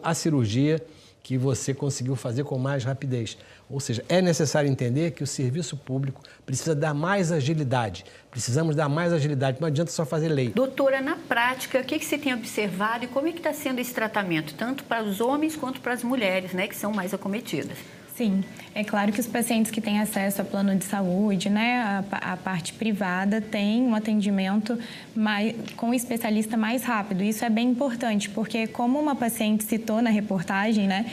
a 0.00 0.14
cirurgia 0.14 0.80
que 1.26 1.36
você 1.36 1.74
conseguiu 1.74 2.14
fazer 2.14 2.44
com 2.44 2.56
mais 2.56 2.84
rapidez. 2.84 3.36
Ou 3.68 3.80
seja, 3.80 4.04
é 4.08 4.22
necessário 4.22 4.70
entender 4.70 5.10
que 5.10 5.24
o 5.24 5.26
serviço 5.26 5.76
público 5.76 6.22
precisa 6.46 6.72
dar 6.72 6.94
mais 6.94 7.32
agilidade. 7.32 8.04
Precisamos 8.30 8.76
dar 8.76 8.88
mais 8.88 9.12
agilidade. 9.12 9.60
Não 9.60 9.66
adianta 9.66 9.90
só 9.90 10.06
fazer 10.06 10.28
lei. 10.28 10.50
Doutora, 10.50 11.00
na 11.00 11.16
prática, 11.16 11.80
o 11.80 11.84
que, 11.84 11.98
você 11.98 12.16
tem 12.16 12.32
observado 12.32 13.06
e 13.06 13.08
como 13.08 13.26
é 13.26 13.32
que 13.32 13.38
está 13.38 13.52
sendo 13.52 13.80
esse 13.80 13.92
tratamento, 13.92 14.54
tanto 14.54 14.84
para 14.84 15.02
os 15.02 15.20
homens 15.20 15.56
quanto 15.56 15.80
para 15.80 15.94
as 15.94 16.04
mulheres, 16.04 16.52
né, 16.52 16.68
que 16.68 16.76
são 16.76 16.92
mais 16.92 17.12
acometidas? 17.12 17.76
Sim, 18.16 18.42
é 18.74 18.82
claro 18.82 19.12
que 19.12 19.20
os 19.20 19.26
pacientes 19.26 19.70
que 19.70 19.78
têm 19.78 20.00
acesso 20.00 20.40
a 20.40 20.44
plano 20.44 20.74
de 20.74 20.86
saúde, 20.86 21.50
né, 21.50 22.04
a, 22.10 22.32
a 22.32 22.36
parte 22.38 22.72
privada, 22.72 23.42
têm 23.42 23.82
um 23.82 23.94
atendimento 23.94 24.78
mais, 25.14 25.54
com 25.76 25.90
o 25.90 25.94
especialista 25.94 26.56
mais 26.56 26.82
rápido. 26.82 27.22
Isso 27.22 27.44
é 27.44 27.50
bem 27.50 27.68
importante, 27.68 28.30
porque 28.30 28.66
como 28.68 28.98
uma 28.98 29.14
paciente 29.14 29.64
citou 29.64 30.00
na 30.00 30.08
reportagem, 30.08 30.86
né, 30.86 31.04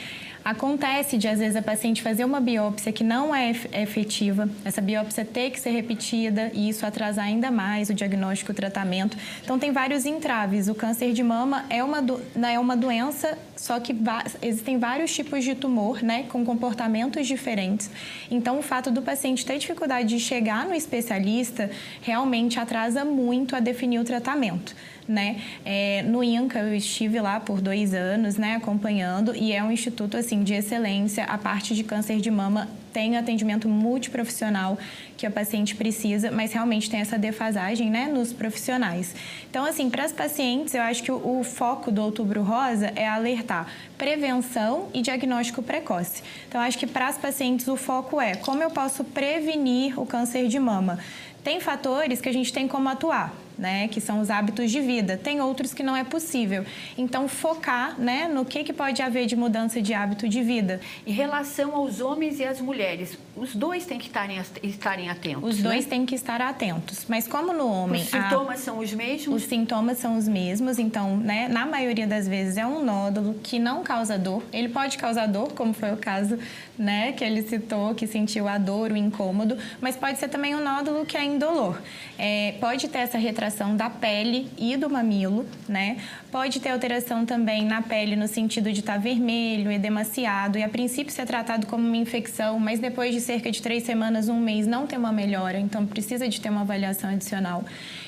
Acontece 0.44 1.18
de, 1.18 1.28
às 1.28 1.40
vezes, 1.40 1.56
a 1.56 1.62
paciente 1.62 2.02
fazer 2.02 2.26
uma 2.26 2.42
biópsia 2.42 2.92
que 2.92 3.04
não 3.04 3.34
é, 3.34 3.50
efetiva, 3.50 4.50
essa 4.66 4.82
biópsia 4.82 5.24
ter 5.24 5.52
que 5.52 5.60
ser 5.60 5.70
repetida 5.70 6.52
e 6.54 6.68
isso 6.68 6.86
atrasar 6.86 7.26
ainda 7.26 7.50
mais 7.50 7.90
o 7.90 7.94
diagnóstico 7.94 8.52
e 8.52 8.54
o 8.54 8.56
tratamento. 8.56 9.18
Então, 9.42 9.58
tem 9.58 9.72
vários 9.72 10.06
entraves. 10.06 10.68
O 10.68 10.76
câncer 10.76 11.14
de 11.14 11.24
mama 11.24 11.66
é 11.70 11.82
uma, 11.82 12.02
do, 12.02 12.22
é 12.36 12.60
uma 12.60 12.76
doença, 12.76 13.38
só 13.56 13.80
que 13.80 13.96
existem 14.42 14.78
vários 14.78 15.14
tipos 15.14 15.46
de 15.46 15.56
tumor, 15.56 16.04
né, 16.04 16.26
com 16.28 16.44
comportamentos 16.44 17.26
diferentes. 17.26 17.90
Então, 18.30 18.60
o 18.60 18.62
fato 18.62 18.92
do 18.92 19.02
paciente 19.02 19.46
ter 19.46 19.58
dificuldade 19.58 20.10
de 20.10 20.20
chegar 20.20 20.66
no 20.66 20.74
especialista 20.74 21.72
realmente 22.02 22.60
atrasa 22.60 23.06
muito 23.06 23.56
a 23.56 23.62
definir 23.62 24.00
o 24.00 24.04
tratamento 24.04 24.76
né? 25.08 25.42
É, 25.66 26.04
no 26.04 26.24
INCA 26.24 26.60
eu 26.60 26.76
estive 26.76 27.20
lá 27.20 27.40
por 27.40 27.62
dois 27.62 27.94
anos, 27.94 28.38
né, 28.38 28.56
acompanhando 28.56 29.36
e 29.36 29.52
é 29.52 29.64
um 29.64 29.72
instituto 29.72 30.18
assim 30.18 30.44
de 30.44 30.54
excelência. 30.54 31.24
A 31.26 31.38
parte 31.38 31.76
de 31.76 31.84
câncer 31.84 32.20
de 32.20 32.32
mama 32.32 32.70
tem 32.94 33.18
atendimento 33.18 33.68
multiprofissional 33.68 34.78
que 35.18 35.26
a 35.26 35.32
paciente 35.32 35.76
precisa, 35.76 36.32
mas 36.32 36.54
realmente 36.54 36.90
tem 36.90 37.00
essa 37.00 37.18
defasagem, 37.18 37.90
né, 37.90 38.08
nos 38.08 38.32
profissionais. 38.32 39.16
Então, 39.50 39.66
assim, 39.66 39.90
para 39.90 40.04
as 40.04 40.12
pacientes, 40.12 40.74
eu 40.76 40.82
acho 40.82 41.02
que 41.02 41.12
o, 41.12 41.40
o 41.40 41.44
foco 41.44 41.92
do 41.92 42.02
Outubro 42.02 42.44
Rosa 42.44 42.92
é 42.96 43.08
alertar 43.08 43.68
prevenção 43.98 44.90
e 44.94 45.02
diagnóstico 45.02 45.64
precoce. 45.64 46.22
Então, 46.48 46.62
acho 46.62 46.78
que 46.78 46.86
para 46.86 47.08
as 47.08 47.18
pacientes 47.18 47.68
o 47.68 47.76
foco 47.76 48.22
é 48.22 48.36
como 48.36 48.62
eu 48.62 48.70
posso 48.70 49.04
prevenir 49.04 50.00
o 50.00 50.06
câncer 50.06 50.48
de 50.48 50.60
mama. 50.60 51.00
Tem 51.44 51.60
fatores 51.60 52.22
que 52.22 52.30
a 52.30 52.34
gente 52.34 52.54
tem 52.54 52.68
como 52.68 52.88
atuar 52.88 53.34
né, 53.58 53.88
que 53.88 54.02
são 54.02 54.20
os 54.20 54.30
hábitos 54.30 54.72
de 54.72 54.82
vida. 54.82 55.18
Tem 55.18 55.42
outros 55.42 55.74
que 55.74 55.84
não 55.84 55.96
é 55.96 56.04
possível. 56.04 56.66
Então, 56.98 57.28
focar 57.28 58.00
né, 58.00 58.28
no 58.28 58.44
que, 58.46 58.64
que 58.64 58.74
pode 58.74 59.02
haver 59.02 59.26
de 59.26 59.36
mudança 59.36 59.82
de 59.82 59.94
hábito 59.94 60.28
de 60.28 60.42
vida. 60.42 60.80
Em 61.06 61.14
relação 61.14 61.76
aos 61.76 62.02
homens 62.02 62.40
e 62.40 62.44
às 62.44 62.60
mulheres, 62.60 63.18
os 63.36 63.56
dois 63.56 63.86
têm 63.86 64.00
que 64.00 64.08
estarem, 64.08 64.42
estarem 64.62 65.10
atentos. 65.10 65.44
Os 65.44 65.62
dois 65.62 65.86
né? 65.86 65.90
têm 65.90 66.06
que 66.06 66.16
estar 66.16 66.42
atentos. 66.42 67.06
Mas 67.08 67.28
como 67.28 67.54
no 67.54 67.68
homem. 67.68 68.02
Os 68.02 68.10
sintomas 68.10 68.60
a... 68.60 68.64
são 68.64 68.80
os 68.80 68.94
mesmos? 68.94 69.44
Os 69.44 69.48
sintomas 69.48 69.98
são 69.98 70.18
os 70.18 70.28
mesmos. 70.28 70.80
Então, 70.80 71.18
né, 71.18 71.48
na 71.48 71.66
maioria 71.66 72.08
das 72.08 72.28
vezes, 72.28 72.58
é 72.58 72.66
um 72.66 72.84
nódulo 72.84 73.36
que 73.44 73.60
não 73.60 73.84
causa 73.84 74.18
dor. 74.18 74.44
Ele 74.52 74.70
pode 74.70 74.98
causar 74.98 75.28
dor, 75.28 75.54
como 75.54 75.74
foi 75.74 75.94
o 75.94 75.98
caso 75.98 76.38
né, 76.78 77.12
que 77.12 77.24
ele 77.24 77.44
citou, 77.44 77.94
que 77.94 78.08
sentiu 78.08 78.48
a 78.48 78.58
dor, 78.58 78.92
o 78.92 78.98
incômodo, 78.98 79.58
mas 79.80 79.96
pode 79.96 80.18
ser 80.18 80.28
também 80.28 80.56
um 80.56 80.64
nódulo 80.64 81.06
que 81.06 81.16
é 81.16 81.24
indolor. 81.24 81.80
É, 82.18 82.56
pode 82.60 82.88
ter 82.88 83.00
essa 83.00 83.18
retração 83.18 83.43
da 83.76 83.90
pele 83.90 84.48
e 84.58 84.78
do 84.78 84.90
mamilo, 84.90 85.46
né? 85.68 85.98
Pode 86.32 86.60
ter 86.60 86.70
alteração 86.70 87.26
também 87.26 87.66
na 87.66 87.82
pele 87.82 88.16
no 88.16 88.28
sentido 88.28 88.72
de 88.72 88.80
estar 88.80 88.94
tá 88.94 89.00
vermelho, 89.00 89.72
edemaciado 89.72 90.58
e 90.58 90.64
a 90.64 90.70
princípio 90.70 91.14
ser 91.14 91.26
tratado 91.26 91.68
como 91.68 91.86
uma 91.86 91.98
infecção, 91.98 92.60
mas 92.60 92.80
depois 92.80 93.14
de 93.14 93.20
cerca 93.20 93.52
de 93.52 93.62
três 93.62 93.84
semanas, 93.84 94.30
um 94.30 94.40
mês, 94.40 94.66
não 94.66 94.88
tem 94.88 94.98
uma 94.98 95.12
melhora, 95.12 95.60
então 95.60 95.86
precisa 95.86 96.28
de 96.28 96.40
ter 96.40 96.50
uma 96.50 96.62
avaliação 96.62 97.10
adicional. 97.10 97.64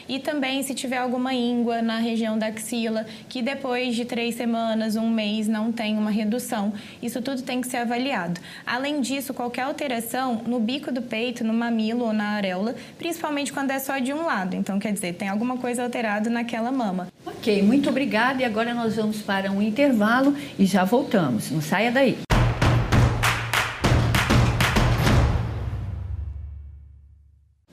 E 0.08 0.20
também 0.20 0.62
se 0.64 0.74
tiver 0.74 0.98
alguma 0.98 1.34
íngua 1.34 1.82
na 1.82 1.98
região 1.98 2.38
da 2.38 2.48
axila, 2.48 3.06
que 3.28 3.42
depois 3.42 3.96
de 3.96 4.06
três 4.06 4.36
semanas, 4.36 4.96
um 4.96 5.10
mês, 5.10 5.48
não 5.48 5.72
tem 5.72 5.98
uma 5.98 6.12
redução. 6.12 6.74
Isso 7.02 7.22
tudo 7.22 7.42
tem 7.42 7.62
que 7.62 7.68
ser 7.68 7.78
avaliado. 7.78 8.40
Além 8.66 9.02
disso, 9.02 9.34
qualquer 9.34 9.64
alteração 9.64 10.42
no 10.46 10.60
bico 10.60 10.92
do 10.92 11.02
peito, 11.02 11.44
no 11.44 11.54
mamilo 11.54 12.06
ou 12.06 12.14
na 12.14 12.30
areola, 12.30 12.76
principalmente 12.98 13.52
quando 13.52 13.72
é 13.72 13.80
só 13.80 13.98
de 13.98 14.14
um 14.14 14.26
lado. 14.26 14.56
Então, 14.56 14.78
quer 14.80 14.94
dizer, 14.94 15.14
tem 15.14 15.28
alguma 15.28 15.58
coisa 15.58 15.84
alterada 15.84 16.30
naquela 16.30 16.72
mama. 16.72 17.08
Ok, 17.26 17.62
muito 17.64 17.90
obrigada. 17.90 18.42
E 18.42 18.46
agora 18.46 18.74
nós 18.74 18.96
vamos 18.96 19.22
para 19.22 19.52
um 19.52 19.62
intervalo 19.62 20.36
e 20.58 20.66
já 20.66 20.84
voltamos. 20.84 21.50
Não 21.52 21.62
saia 21.62 21.92
daí. 21.92 22.18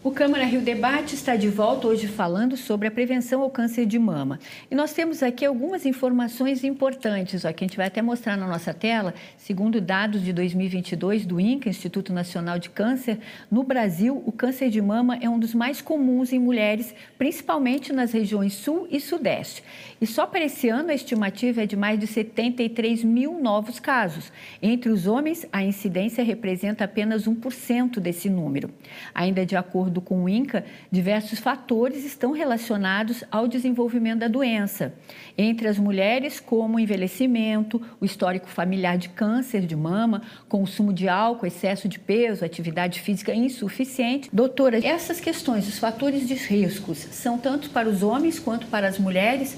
O 0.04 0.10
Câmara 0.10 0.44
Rio 0.44 0.60
Debate 0.60 1.14
está 1.14 1.36
de 1.36 1.48
volta 1.48 1.86
hoje 1.86 2.08
falando 2.08 2.56
sobre 2.56 2.88
a 2.88 2.90
prevenção 2.90 3.40
ao 3.40 3.48
câncer 3.48 3.86
de 3.86 4.00
mama. 4.00 4.40
E 4.68 4.74
nós 4.74 4.92
temos 4.92 5.22
aqui 5.22 5.46
algumas 5.46 5.86
informações 5.86 6.64
importantes, 6.64 7.44
ó, 7.44 7.52
que 7.52 7.62
a 7.62 7.68
gente 7.68 7.76
vai 7.76 7.86
até 7.86 8.02
mostrar 8.02 8.36
na 8.36 8.48
nossa 8.48 8.74
tela. 8.74 9.14
Segundo 9.36 9.80
dados 9.80 10.24
de 10.24 10.32
2022 10.32 11.24
do 11.24 11.38
INCA, 11.38 11.68
Instituto 11.68 12.12
Nacional 12.12 12.58
de 12.58 12.68
Câncer, 12.68 13.20
no 13.48 13.62
Brasil, 13.62 14.20
o 14.26 14.32
câncer 14.32 14.70
de 14.70 14.82
mama 14.82 15.18
é 15.20 15.28
um 15.28 15.38
dos 15.38 15.54
mais 15.54 15.80
comuns 15.80 16.32
em 16.32 16.38
mulheres, 16.40 16.92
principalmente 17.16 17.92
nas 17.92 18.10
regiões 18.10 18.54
sul 18.54 18.88
e 18.90 18.98
sudeste. 18.98 19.62
E 20.00 20.06
só 20.06 20.26
para 20.26 20.44
esse 20.44 20.68
ano, 20.68 20.90
a 20.90 20.94
estimativa 20.94 21.62
é 21.62 21.66
de 21.66 21.76
mais 21.76 22.00
de 22.00 22.08
73 22.08 23.04
mil 23.04 23.40
novos 23.40 23.78
casos. 23.78 24.32
Entre 24.60 24.90
os 24.90 25.06
homens, 25.06 25.46
a 25.52 25.62
incidência 25.62 26.24
representa 26.24 26.82
apenas 26.82 27.28
1% 27.28 28.00
desse 28.00 28.28
número. 28.28 28.68
Ainda 29.14 29.46
de 29.46 29.54
acordo 29.54 29.91
acordo 29.92 30.00
com 30.00 30.24
o 30.24 30.28
INCA, 30.28 30.64
diversos 30.90 31.38
fatores 31.38 32.04
estão 32.04 32.32
relacionados 32.32 33.22
ao 33.30 33.46
desenvolvimento 33.46 34.20
da 34.20 34.28
doença. 34.28 34.94
Entre 35.36 35.68
as 35.68 35.78
mulheres, 35.78 36.40
como 36.40 36.76
o 36.76 36.80
envelhecimento, 36.80 37.80
o 38.00 38.04
histórico 38.04 38.48
familiar 38.48 38.96
de 38.96 39.10
câncer 39.10 39.66
de 39.66 39.76
mama, 39.76 40.22
consumo 40.48 40.92
de 40.92 41.08
álcool, 41.08 41.46
excesso 41.46 41.88
de 41.88 41.98
peso, 41.98 42.44
atividade 42.44 43.00
física 43.00 43.34
insuficiente. 43.34 44.30
Doutora, 44.32 44.84
essas 44.84 45.20
questões, 45.20 45.68
os 45.68 45.78
fatores 45.78 46.26
de 46.26 46.34
riscos, 46.34 46.98
são 46.98 47.36
tanto 47.36 47.70
para 47.70 47.88
os 47.88 48.02
homens 48.02 48.38
quanto 48.38 48.66
para 48.66 48.88
as 48.88 48.98
mulheres? 48.98 49.56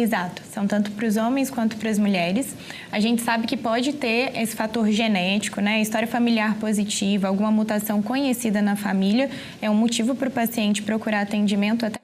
Exato, 0.00 0.42
são 0.52 0.64
tanto 0.64 0.92
para 0.92 1.06
os 1.06 1.16
homens 1.16 1.50
quanto 1.50 1.76
para 1.76 1.90
as 1.90 1.98
mulheres. 1.98 2.54
A 2.92 3.00
gente 3.00 3.20
sabe 3.20 3.48
que 3.48 3.56
pode 3.56 3.92
ter 3.94 4.30
esse 4.36 4.54
fator 4.54 4.88
genético, 4.92 5.60
né? 5.60 5.82
História 5.82 6.06
familiar 6.06 6.54
positiva, 6.54 7.26
alguma 7.26 7.50
mutação 7.50 8.00
conhecida 8.00 8.62
na 8.62 8.76
família, 8.76 9.28
é 9.60 9.68
um 9.68 9.74
motivo 9.74 10.14
para 10.14 10.28
o 10.28 10.30
paciente 10.30 10.82
procurar 10.82 11.22
atendimento 11.22 11.84
até 11.84 11.98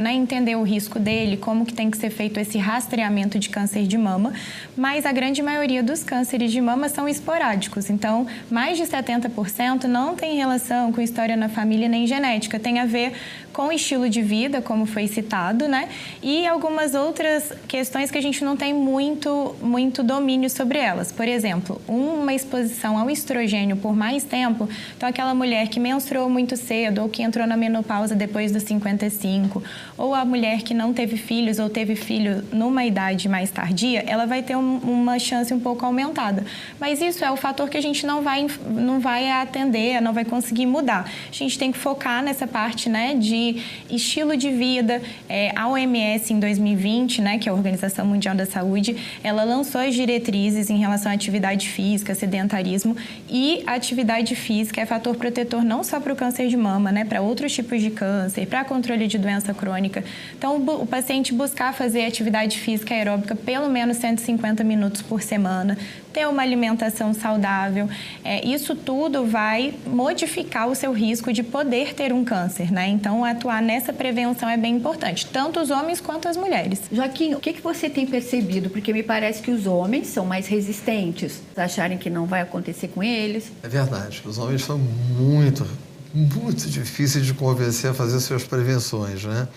né, 0.00 0.14
entender 0.14 0.56
o 0.56 0.62
risco 0.62 0.98
dele, 0.98 1.36
como 1.36 1.66
que 1.66 1.74
tem 1.74 1.90
que 1.90 1.98
ser 1.98 2.08
feito 2.08 2.40
esse 2.40 2.56
rastreamento 2.56 3.38
de 3.38 3.50
câncer 3.50 3.86
de 3.86 3.98
mama, 3.98 4.32
mas 4.74 5.04
a 5.04 5.12
grande 5.12 5.42
maioria 5.42 5.82
dos 5.82 6.02
cânceres 6.02 6.50
de 6.50 6.62
mama 6.62 6.88
são 6.88 7.06
esporádicos, 7.06 7.90
então 7.90 8.26
mais 8.50 8.78
de 8.78 8.84
70% 8.84 9.84
não 9.84 10.16
tem 10.16 10.38
relação 10.38 10.90
com 10.90 11.00
história 11.02 11.36
na 11.36 11.50
família 11.50 11.90
nem 11.90 12.06
genética, 12.06 12.58
tem 12.58 12.78
a 12.80 12.86
ver 12.86 13.12
com 13.54 13.72
estilo 13.72 14.10
de 14.10 14.20
vida, 14.20 14.60
como 14.60 14.84
foi 14.84 15.08
citado, 15.08 15.66
né? 15.66 15.88
E 16.22 16.46
algumas 16.46 16.94
outras 16.94 17.50
questões 17.66 18.10
que 18.10 18.18
a 18.18 18.22
gente 18.22 18.44
não 18.44 18.56
tem 18.56 18.74
muito, 18.74 19.56
muito 19.62 20.02
domínio 20.02 20.50
sobre 20.50 20.78
elas. 20.78 21.10
Por 21.10 21.26
exemplo, 21.26 21.80
uma 21.88 22.34
exposição 22.34 22.98
ao 22.98 23.08
estrogênio 23.08 23.76
por 23.78 23.96
mais 23.96 24.24
tempo, 24.24 24.68
então 24.94 25.08
aquela 25.08 25.34
mulher 25.34 25.68
que 25.68 25.80
menstruou 25.80 26.28
muito 26.28 26.54
cedo 26.56 27.00
ou 27.00 27.08
que 27.08 27.22
entrou 27.22 27.46
na 27.46 27.56
menopausa 27.56 28.14
depois 28.14 28.52
dos 28.52 28.64
55, 28.64 29.14
45, 29.14 29.62
ou 29.96 30.14
a 30.14 30.24
mulher 30.24 30.62
que 30.62 30.74
não 30.74 30.92
teve 30.92 31.16
filhos 31.16 31.58
ou 31.58 31.68
teve 31.70 31.94
filho 31.94 32.44
numa 32.52 32.84
idade 32.84 33.28
mais 33.28 33.50
tardia, 33.50 34.04
ela 34.06 34.26
vai 34.26 34.42
ter 34.42 34.56
um, 34.56 34.78
uma 34.78 35.18
chance 35.18 35.52
um 35.54 35.60
pouco 35.60 35.86
aumentada. 35.86 36.44
Mas 36.80 37.00
isso 37.00 37.24
é 37.24 37.30
o 37.30 37.36
fator 37.36 37.68
que 37.68 37.76
a 37.76 37.80
gente 37.80 38.06
não 38.06 38.22
vai, 38.22 38.46
não 38.66 39.00
vai 39.00 39.30
atender, 39.30 40.00
não 40.00 40.12
vai 40.12 40.24
conseguir 40.24 40.66
mudar. 40.66 41.10
A 41.28 41.32
gente 41.32 41.58
tem 41.58 41.70
que 41.70 41.78
focar 41.78 42.22
nessa 42.22 42.46
parte 42.46 42.88
né, 42.88 43.14
de 43.14 43.43
estilo 43.90 44.36
de 44.36 44.50
vida. 44.50 45.00
É, 45.28 45.52
a 45.56 45.68
OMS, 45.68 46.32
em 46.32 46.40
2020, 46.40 47.20
né, 47.20 47.38
que 47.38 47.48
é 47.48 47.52
a 47.52 47.54
Organização 47.54 48.06
Mundial 48.06 48.34
da 48.34 48.46
Saúde, 48.46 48.96
ela 49.22 49.44
lançou 49.44 49.80
as 49.80 49.94
diretrizes 49.94 50.70
em 50.70 50.78
relação 50.78 51.10
à 51.10 51.14
atividade 51.14 51.68
física, 51.68 52.14
sedentarismo, 52.14 52.96
e 53.28 53.62
atividade 53.66 54.34
física 54.34 54.80
é 54.80 54.86
fator 54.86 55.16
protetor 55.16 55.64
não 55.64 55.82
só 55.82 56.00
para 56.00 56.12
o 56.12 56.16
câncer 56.16 56.48
de 56.48 56.56
mama, 56.56 56.90
né, 56.92 57.04
para 57.04 57.20
outros 57.20 57.52
tipos 57.52 57.80
de 57.80 57.90
câncer, 57.90 58.46
para 58.46 58.64
controle 58.64 59.06
de 59.06 59.18
doença 59.18 59.52
crônica. 59.52 60.04
Então, 60.36 60.56
o 60.56 60.86
paciente 60.86 61.32
buscar 61.32 61.72
fazer 61.72 62.04
atividade 62.04 62.58
física 62.58 62.94
aeróbica 62.94 63.34
pelo 63.34 63.68
menos 63.68 63.96
150 63.96 64.62
minutos 64.64 65.02
por 65.02 65.22
semana, 65.22 65.76
ter 66.14 66.28
uma 66.28 66.42
alimentação 66.42 67.12
saudável, 67.12 67.88
é, 68.22 68.46
isso 68.46 68.76
tudo 68.76 69.26
vai 69.26 69.74
modificar 69.84 70.68
o 70.68 70.74
seu 70.74 70.92
risco 70.92 71.32
de 71.32 71.42
poder 71.42 71.92
ter 71.92 72.12
um 72.12 72.24
câncer, 72.24 72.70
né? 72.72 72.86
Então, 72.86 73.24
atuar 73.24 73.60
nessa 73.60 73.92
prevenção 73.92 74.48
é 74.48 74.56
bem 74.56 74.76
importante, 74.76 75.26
tanto 75.26 75.60
os 75.60 75.70
homens 75.70 76.00
quanto 76.00 76.28
as 76.28 76.36
mulheres. 76.36 76.82
Joaquim, 76.90 77.34
o 77.34 77.40
que, 77.40 77.52
que 77.52 77.60
você 77.60 77.90
tem 77.90 78.06
percebido? 78.06 78.70
Porque 78.70 78.92
me 78.92 79.02
parece 79.02 79.42
que 79.42 79.50
os 79.50 79.66
homens 79.66 80.06
são 80.06 80.24
mais 80.24 80.46
resistentes, 80.46 81.42
acharem 81.56 81.98
que 81.98 82.08
não 82.08 82.26
vai 82.26 82.42
acontecer 82.42 82.88
com 82.88 83.02
eles. 83.02 83.50
É 83.62 83.68
verdade, 83.68 84.22
os 84.24 84.38
homens 84.38 84.62
são 84.62 84.78
muito, 84.78 85.66
muito 86.14 86.70
difíceis 86.70 87.26
de 87.26 87.34
convencer 87.34 87.90
a 87.90 87.94
fazer 87.94 88.20
suas 88.20 88.44
prevenções, 88.44 89.24
né? 89.24 89.48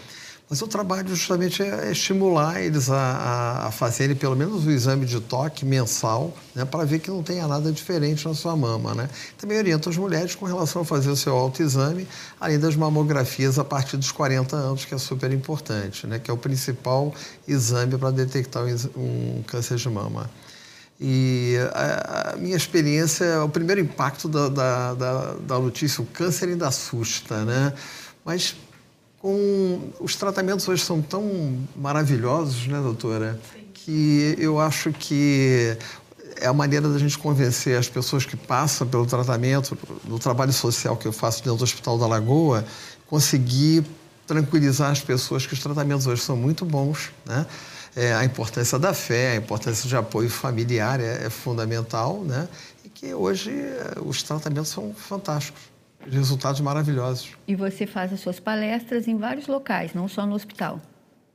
Mas 0.50 0.62
o 0.62 0.68
trabalho 0.68 1.10
justamente 1.10 1.62
é 1.62 1.92
estimular 1.92 2.62
eles 2.62 2.90
a, 2.90 2.96
a, 2.96 3.68
a 3.68 3.72
fazerem 3.72 4.16
pelo 4.16 4.34
menos 4.34 4.66
o 4.66 4.72
exame 4.72 5.06
de 5.06 5.20
toque 5.20 5.66
mensal, 5.66 6.34
né, 6.56 6.64
para 6.64 6.86
ver 6.86 7.00
que 7.00 7.10
não 7.10 7.22
tenha 7.22 7.46
nada 7.46 7.70
diferente 7.70 8.26
na 8.26 8.34
sua 8.34 8.56
mama. 8.56 8.96
Né? 8.96 9.10
Também 9.38 9.58
orienta 9.58 9.90
as 9.90 9.98
mulheres 9.98 10.36
com 10.36 10.46
relação 10.46 10.84
a 10.84 10.86
fazer 10.86 11.10
o 11.10 11.18
seu 11.18 11.36
autoexame, 11.36 12.08
além 12.40 12.58
das 12.58 12.78
mamografias 12.78 13.60
a 13.60 13.66
partir 13.66 13.98
dos 13.98 14.12
40 14.12 14.56
anos, 14.56 14.86
que 14.86 14.96
é 14.96 14.98
super 14.98 15.34
importante, 15.34 16.08
né, 16.08 16.18
que 16.18 16.32
é 16.32 16.34
o 16.34 16.38
principal 16.38 17.14
exame 17.46 17.98
para 17.98 18.12
detectar 18.12 18.64
um 18.96 19.44
câncer 19.46 19.76
de 19.76 19.90
mama. 19.90 20.30
E 21.00 21.56
a, 21.74 22.32
a, 22.32 22.38
minha 22.38 22.56
experiência, 22.56 23.44
o 23.44 23.50
primeiro 23.50 23.82
impacto 23.82 24.30
da, 24.30 24.48
da, 24.48 24.94
da, 24.94 25.34
da 25.34 25.60
notícia, 25.60 26.02
o 26.02 26.06
câncer 26.06 26.50
ainda 26.50 26.70
assusta, 26.70 27.44
né? 27.44 27.74
Mas 28.26 28.56
com 29.20 29.92
os 30.00 30.16
tratamentos 30.16 30.68
hoje 30.68 30.84
são 30.84 31.02
tão 31.02 31.58
maravilhosos, 31.76 32.68
né, 32.68 32.80
doutora, 32.80 33.40
que 33.74 34.36
eu 34.38 34.60
acho 34.60 34.92
que 34.92 35.78
é 36.40 36.46
a 36.46 36.54
maneira 36.54 36.88
da 36.88 37.00
gente 37.00 37.18
convencer 37.18 37.78
as 37.78 37.90
pessoas 37.90 38.26
que 38.26 38.36
passam 38.36 38.88
pelo 38.88 39.06
tratamento, 39.06 39.78
no 40.06 40.20
trabalho 40.20 40.54
social 40.54 40.96
que 40.96 41.08
eu 41.08 41.12
faço 41.12 41.40
dentro 41.44 41.58
do 41.58 41.64
Hospital 41.64 41.98
da 41.98 42.06
Lagoa, 42.06 42.64
conseguir 43.08 43.84
tranquilizar 44.28 44.92
as 44.92 45.00
pessoas 45.00 45.48
que 45.48 45.54
os 45.54 45.60
tratamentos 45.60 46.06
hoje 46.06 46.22
são 46.22 46.36
muito 46.36 46.66
bons, 46.66 47.12
né? 47.26 47.46
É, 47.96 48.14
a 48.14 48.24
importância 48.24 48.78
da 48.78 48.94
fé, 48.94 49.32
a 49.32 49.36
importância 49.38 49.90
de 49.90 49.96
apoio 49.96 50.30
familiar 50.30 51.00
é, 51.00 51.26
é 51.26 51.30
fundamental, 51.32 52.22
né? 52.24 52.48
E 52.86 52.90
que 52.90 53.12
hoje 53.14 53.50
é, 53.50 53.94
os 54.06 54.22
tratamentos 54.22 54.70
são 54.70 54.94
fantásticos 54.94 55.77
resultados 56.10 56.62
maravilhosos. 56.62 57.36
E 57.48 57.56
você 57.56 57.86
faz 57.86 58.14
as 58.14 58.20
suas 58.20 58.40
palestras 58.40 59.08
em 59.08 59.18
vários 59.18 59.48
locais, 59.48 59.94
não 59.94 60.08
só 60.08 60.26
no 60.26 60.36
hospital? 60.36 60.82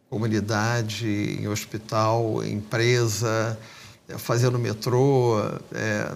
Comunidade, 0.09 1.07
em 1.41 1.49
hospital, 1.49 2.45
empresa, 2.45 3.59
é, 4.09 4.19
fazendo 4.19 4.59
metrô, 4.59 5.39
é, 5.75 6.15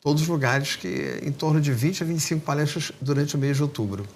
todos 0.00 0.22
os 0.22 0.28
lugares 0.28 0.76
que 0.76 1.20
em 1.22 1.32
torno 1.32 1.60
de 1.60 1.72
20 1.72 2.02
a 2.02 2.06
25 2.06 2.44
palestras 2.44 2.92
durante 3.00 3.34
o 3.34 3.38
mês 3.38 3.56
de 3.56 3.62
outubro. 3.62 4.06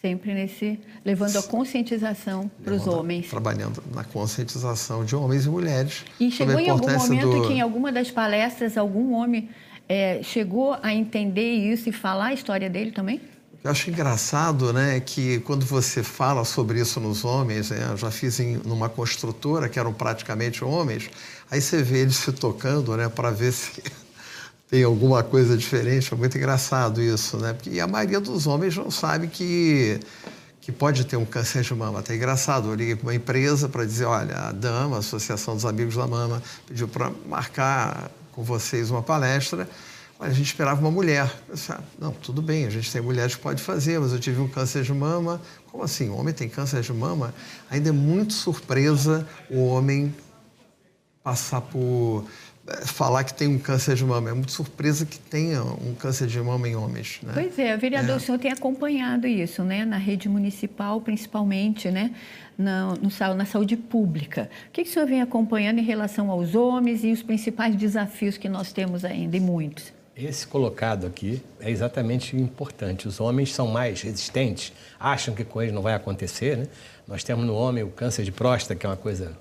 Sempre 0.00 0.34
nesse 0.34 0.80
levando 1.04 1.36
a 1.36 1.42
conscientização 1.44 2.50
para 2.64 2.74
os 2.74 2.86
homens. 2.88 3.28
Trabalhando 3.28 3.82
na 3.94 4.02
conscientização 4.02 5.04
de 5.04 5.14
homens 5.14 5.46
e 5.46 5.48
mulheres. 5.48 6.04
E 6.18 6.30
chegou 6.30 6.58
em 6.58 6.68
algum 6.68 6.90
momento 6.90 7.30
do... 7.30 7.46
que 7.46 7.52
em 7.52 7.60
alguma 7.60 7.92
das 7.92 8.10
palestras 8.10 8.76
algum 8.76 9.12
homem 9.12 9.48
é, 9.88 10.22
chegou 10.22 10.76
a 10.82 10.92
entender 10.92 11.52
isso 11.52 11.88
e 11.88 11.92
falar 11.92 12.26
a 12.26 12.32
história 12.32 12.68
dele 12.68 12.92
também? 12.92 13.20
Eu 13.64 13.70
acho 13.70 13.90
engraçado, 13.90 14.72
né, 14.72 14.98
que 14.98 15.38
quando 15.40 15.64
você 15.64 16.02
fala 16.02 16.44
sobre 16.44 16.80
isso 16.80 16.98
nos 16.98 17.24
homens, 17.24 17.70
né, 17.70 17.86
eu 17.92 17.96
já 17.96 18.10
fiz 18.10 18.40
em 18.40 18.56
numa 18.64 18.88
construtora 18.88 19.68
que 19.68 19.78
eram 19.78 19.92
praticamente 19.92 20.64
homens, 20.64 21.08
aí 21.48 21.60
você 21.60 21.80
vê 21.80 21.98
eles 21.98 22.16
se 22.16 22.32
tocando, 22.32 22.96
né, 22.96 23.08
para 23.08 23.30
ver 23.30 23.52
se 23.52 23.80
tem 24.68 24.82
alguma 24.82 25.22
coisa 25.22 25.56
diferente. 25.56 26.12
É 26.12 26.16
muito 26.16 26.36
engraçado 26.36 27.00
isso, 27.00 27.36
né? 27.36 27.54
E 27.66 27.80
a 27.80 27.86
maioria 27.86 28.18
dos 28.18 28.46
homens 28.46 28.76
não 28.76 28.90
sabe 28.90 29.28
que 29.28 30.00
que 30.62 30.70
pode 30.70 31.04
ter 31.04 31.16
um 31.16 31.24
câncer 31.24 31.62
de 31.62 31.74
mama. 31.74 31.98
Até 31.98 32.14
engraçado, 32.14 32.68
eu 32.68 32.74
liguei 32.76 32.94
para 32.94 33.02
uma 33.02 33.14
empresa 33.14 33.68
para 33.68 33.84
dizer, 33.84 34.04
olha, 34.04 34.36
a 34.36 34.52
Dama, 34.52 34.98
Associação 34.98 35.56
dos 35.56 35.64
Amigos 35.64 35.96
da 35.96 36.06
Mama, 36.06 36.40
pediu 36.68 36.86
para 36.86 37.10
marcar 37.28 38.12
com 38.32 38.42
vocês 38.42 38.90
uma 38.90 39.02
palestra. 39.02 39.68
A 40.18 40.30
gente 40.30 40.46
esperava 40.46 40.80
uma 40.80 40.90
mulher. 40.90 41.32
Disse, 41.52 41.72
ah, 41.72 41.80
não, 41.98 42.12
tudo 42.12 42.40
bem, 42.40 42.64
a 42.64 42.70
gente 42.70 42.90
tem 42.92 43.00
mulheres 43.00 43.34
que 43.34 43.42
pode 43.42 43.60
fazer, 43.60 43.98
mas 43.98 44.12
eu 44.12 44.20
tive 44.20 44.40
um 44.40 44.48
câncer 44.48 44.82
de 44.82 44.92
mama. 44.92 45.40
Como 45.70 45.82
assim? 45.82 46.08
O 46.10 46.16
homem 46.16 46.32
tem 46.32 46.48
câncer 46.48 46.80
de 46.80 46.92
mama? 46.92 47.34
Ainda 47.68 47.88
é 47.88 47.92
muito 47.92 48.32
surpresa 48.32 49.26
o 49.50 49.64
homem 49.66 50.14
passar 51.22 51.60
por 51.60 52.24
falar 52.84 53.24
que 53.24 53.34
tem 53.34 53.48
um 53.48 53.58
câncer 53.58 53.94
de 53.94 54.04
mama. 54.04 54.30
É 54.30 54.32
muito 54.32 54.52
surpresa 54.52 55.04
que 55.04 55.18
tenha 55.18 55.62
um 55.62 55.94
câncer 55.94 56.26
de 56.26 56.40
mama 56.40 56.68
em 56.68 56.76
homens. 56.76 57.18
Né? 57.22 57.32
Pois 57.34 57.58
é, 57.58 57.76
vereador, 57.76 58.14
é. 58.14 58.16
o 58.16 58.20
senhor 58.20 58.38
tem 58.38 58.52
acompanhado 58.52 59.26
isso, 59.26 59.64
né? 59.64 59.84
Na 59.84 59.96
rede 59.96 60.28
municipal, 60.28 61.00
principalmente, 61.00 61.90
né? 61.90 62.12
na, 62.56 62.94
no, 62.94 63.34
na 63.34 63.44
saúde 63.44 63.76
pública. 63.76 64.48
O 64.68 64.72
que, 64.72 64.84
que 64.84 64.90
o 64.90 64.92
senhor 64.92 65.06
vem 65.06 65.20
acompanhando 65.20 65.78
em 65.78 65.84
relação 65.84 66.30
aos 66.30 66.54
homens 66.54 67.04
e 67.04 67.10
os 67.10 67.22
principais 67.22 67.74
desafios 67.74 68.36
que 68.36 68.48
nós 68.48 68.72
temos 68.72 69.04
ainda, 69.04 69.36
e 69.36 69.40
muitos? 69.40 69.92
Esse 70.16 70.46
colocado 70.46 71.06
aqui 71.06 71.42
é 71.58 71.70
exatamente 71.70 72.36
importante. 72.36 73.08
Os 73.08 73.18
homens 73.18 73.52
são 73.52 73.66
mais 73.66 74.02
resistentes, 74.02 74.72
acham 75.00 75.34
que 75.34 75.42
com 75.42 75.60
eles 75.62 75.74
não 75.74 75.82
vai 75.82 75.94
acontecer. 75.94 76.58
Né? 76.58 76.66
Nós 77.08 77.24
temos 77.24 77.46
no 77.46 77.54
homem 77.54 77.82
o 77.82 77.88
câncer 77.88 78.22
de 78.22 78.30
próstata, 78.30 78.74
que 78.74 78.84
é 78.84 78.88
uma 78.88 78.96
coisa 78.96 79.32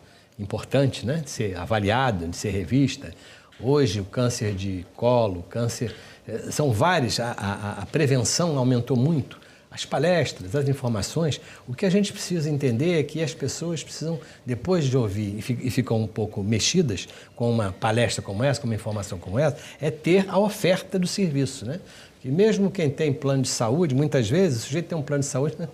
importante 0.42 1.06
né? 1.06 1.22
de 1.24 1.30
ser 1.30 1.58
avaliado, 1.58 2.28
de 2.28 2.36
ser 2.36 2.50
revista. 2.50 3.14
Hoje, 3.60 4.00
o 4.02 4.06
câncer 4.06 4.54
de 4.54 4.86
colo, 4.96 5.44
câncer. 5.50 5.96
Eh, 6.28 6.50
são 6.52 6.72
vários, 6.72 7.20
a, 7.20 7.32
a, 7.32 7.82
a 7.84 7.86
prevenção 7.86 8.58
aumentou 8.58 8.98
muito 8.98 9.40
as 9.72 9.86
palestras, 9.86 10.54
as 10.54 10.68
informações, 10.68 11.40
o 11.66 11.74
que 11.74 11.86
a 11.86 11.90
gente 11.90 12.12
precisa 12.12 12.50
entender 12.50 13.00
é 13.00 13.04
que 13.04 13.24
as 13.24 13.34
pessoas 13.34 13.82
precisam, 13.82 14.20
depois 14.46 14.84
de 14.84 14.98
ouvir 14.98 15.38
e 15.38 15.72
ficam 15.72 16.02
um 16.02 16.08
pouco 16.08 16.44
mexidas 16.44 17.08
com 17.38 17.50
uma 17.50 17.72
palestra 17.72 18.22
como 18.22 18.44
essa, 18.44 18.60
com 18.60 18.68
uma 18.68 18.76
informação 18.76 19.18
como 19.18 19.40
essa, 19.40 19.56
é 19.80 19.90
ter 19.90 20.30
a 20.30 20.38
oferta 20.38 21.00
do 21.00 21.08
serviço. 21.08 21.66
Né? 21.66 21.80
Que 22.22 22.28
mesmo 22.28 22.70
quem 22.70 22.90
tem 22.90 23.14
plano 23.14 23.44
de 23.44 23.48
saúde, 23.48 23.96
muitas 23.96 24.30
vezes, 24.30 24.64
o 24.64 24.66
sujeito 24.66 24.90
tem 24.90 24.98
um 24.98 25.02
plano 25.02 25.22
de 25.22 25.30
saúde, 25.30 25.56
né? 25.58 25.70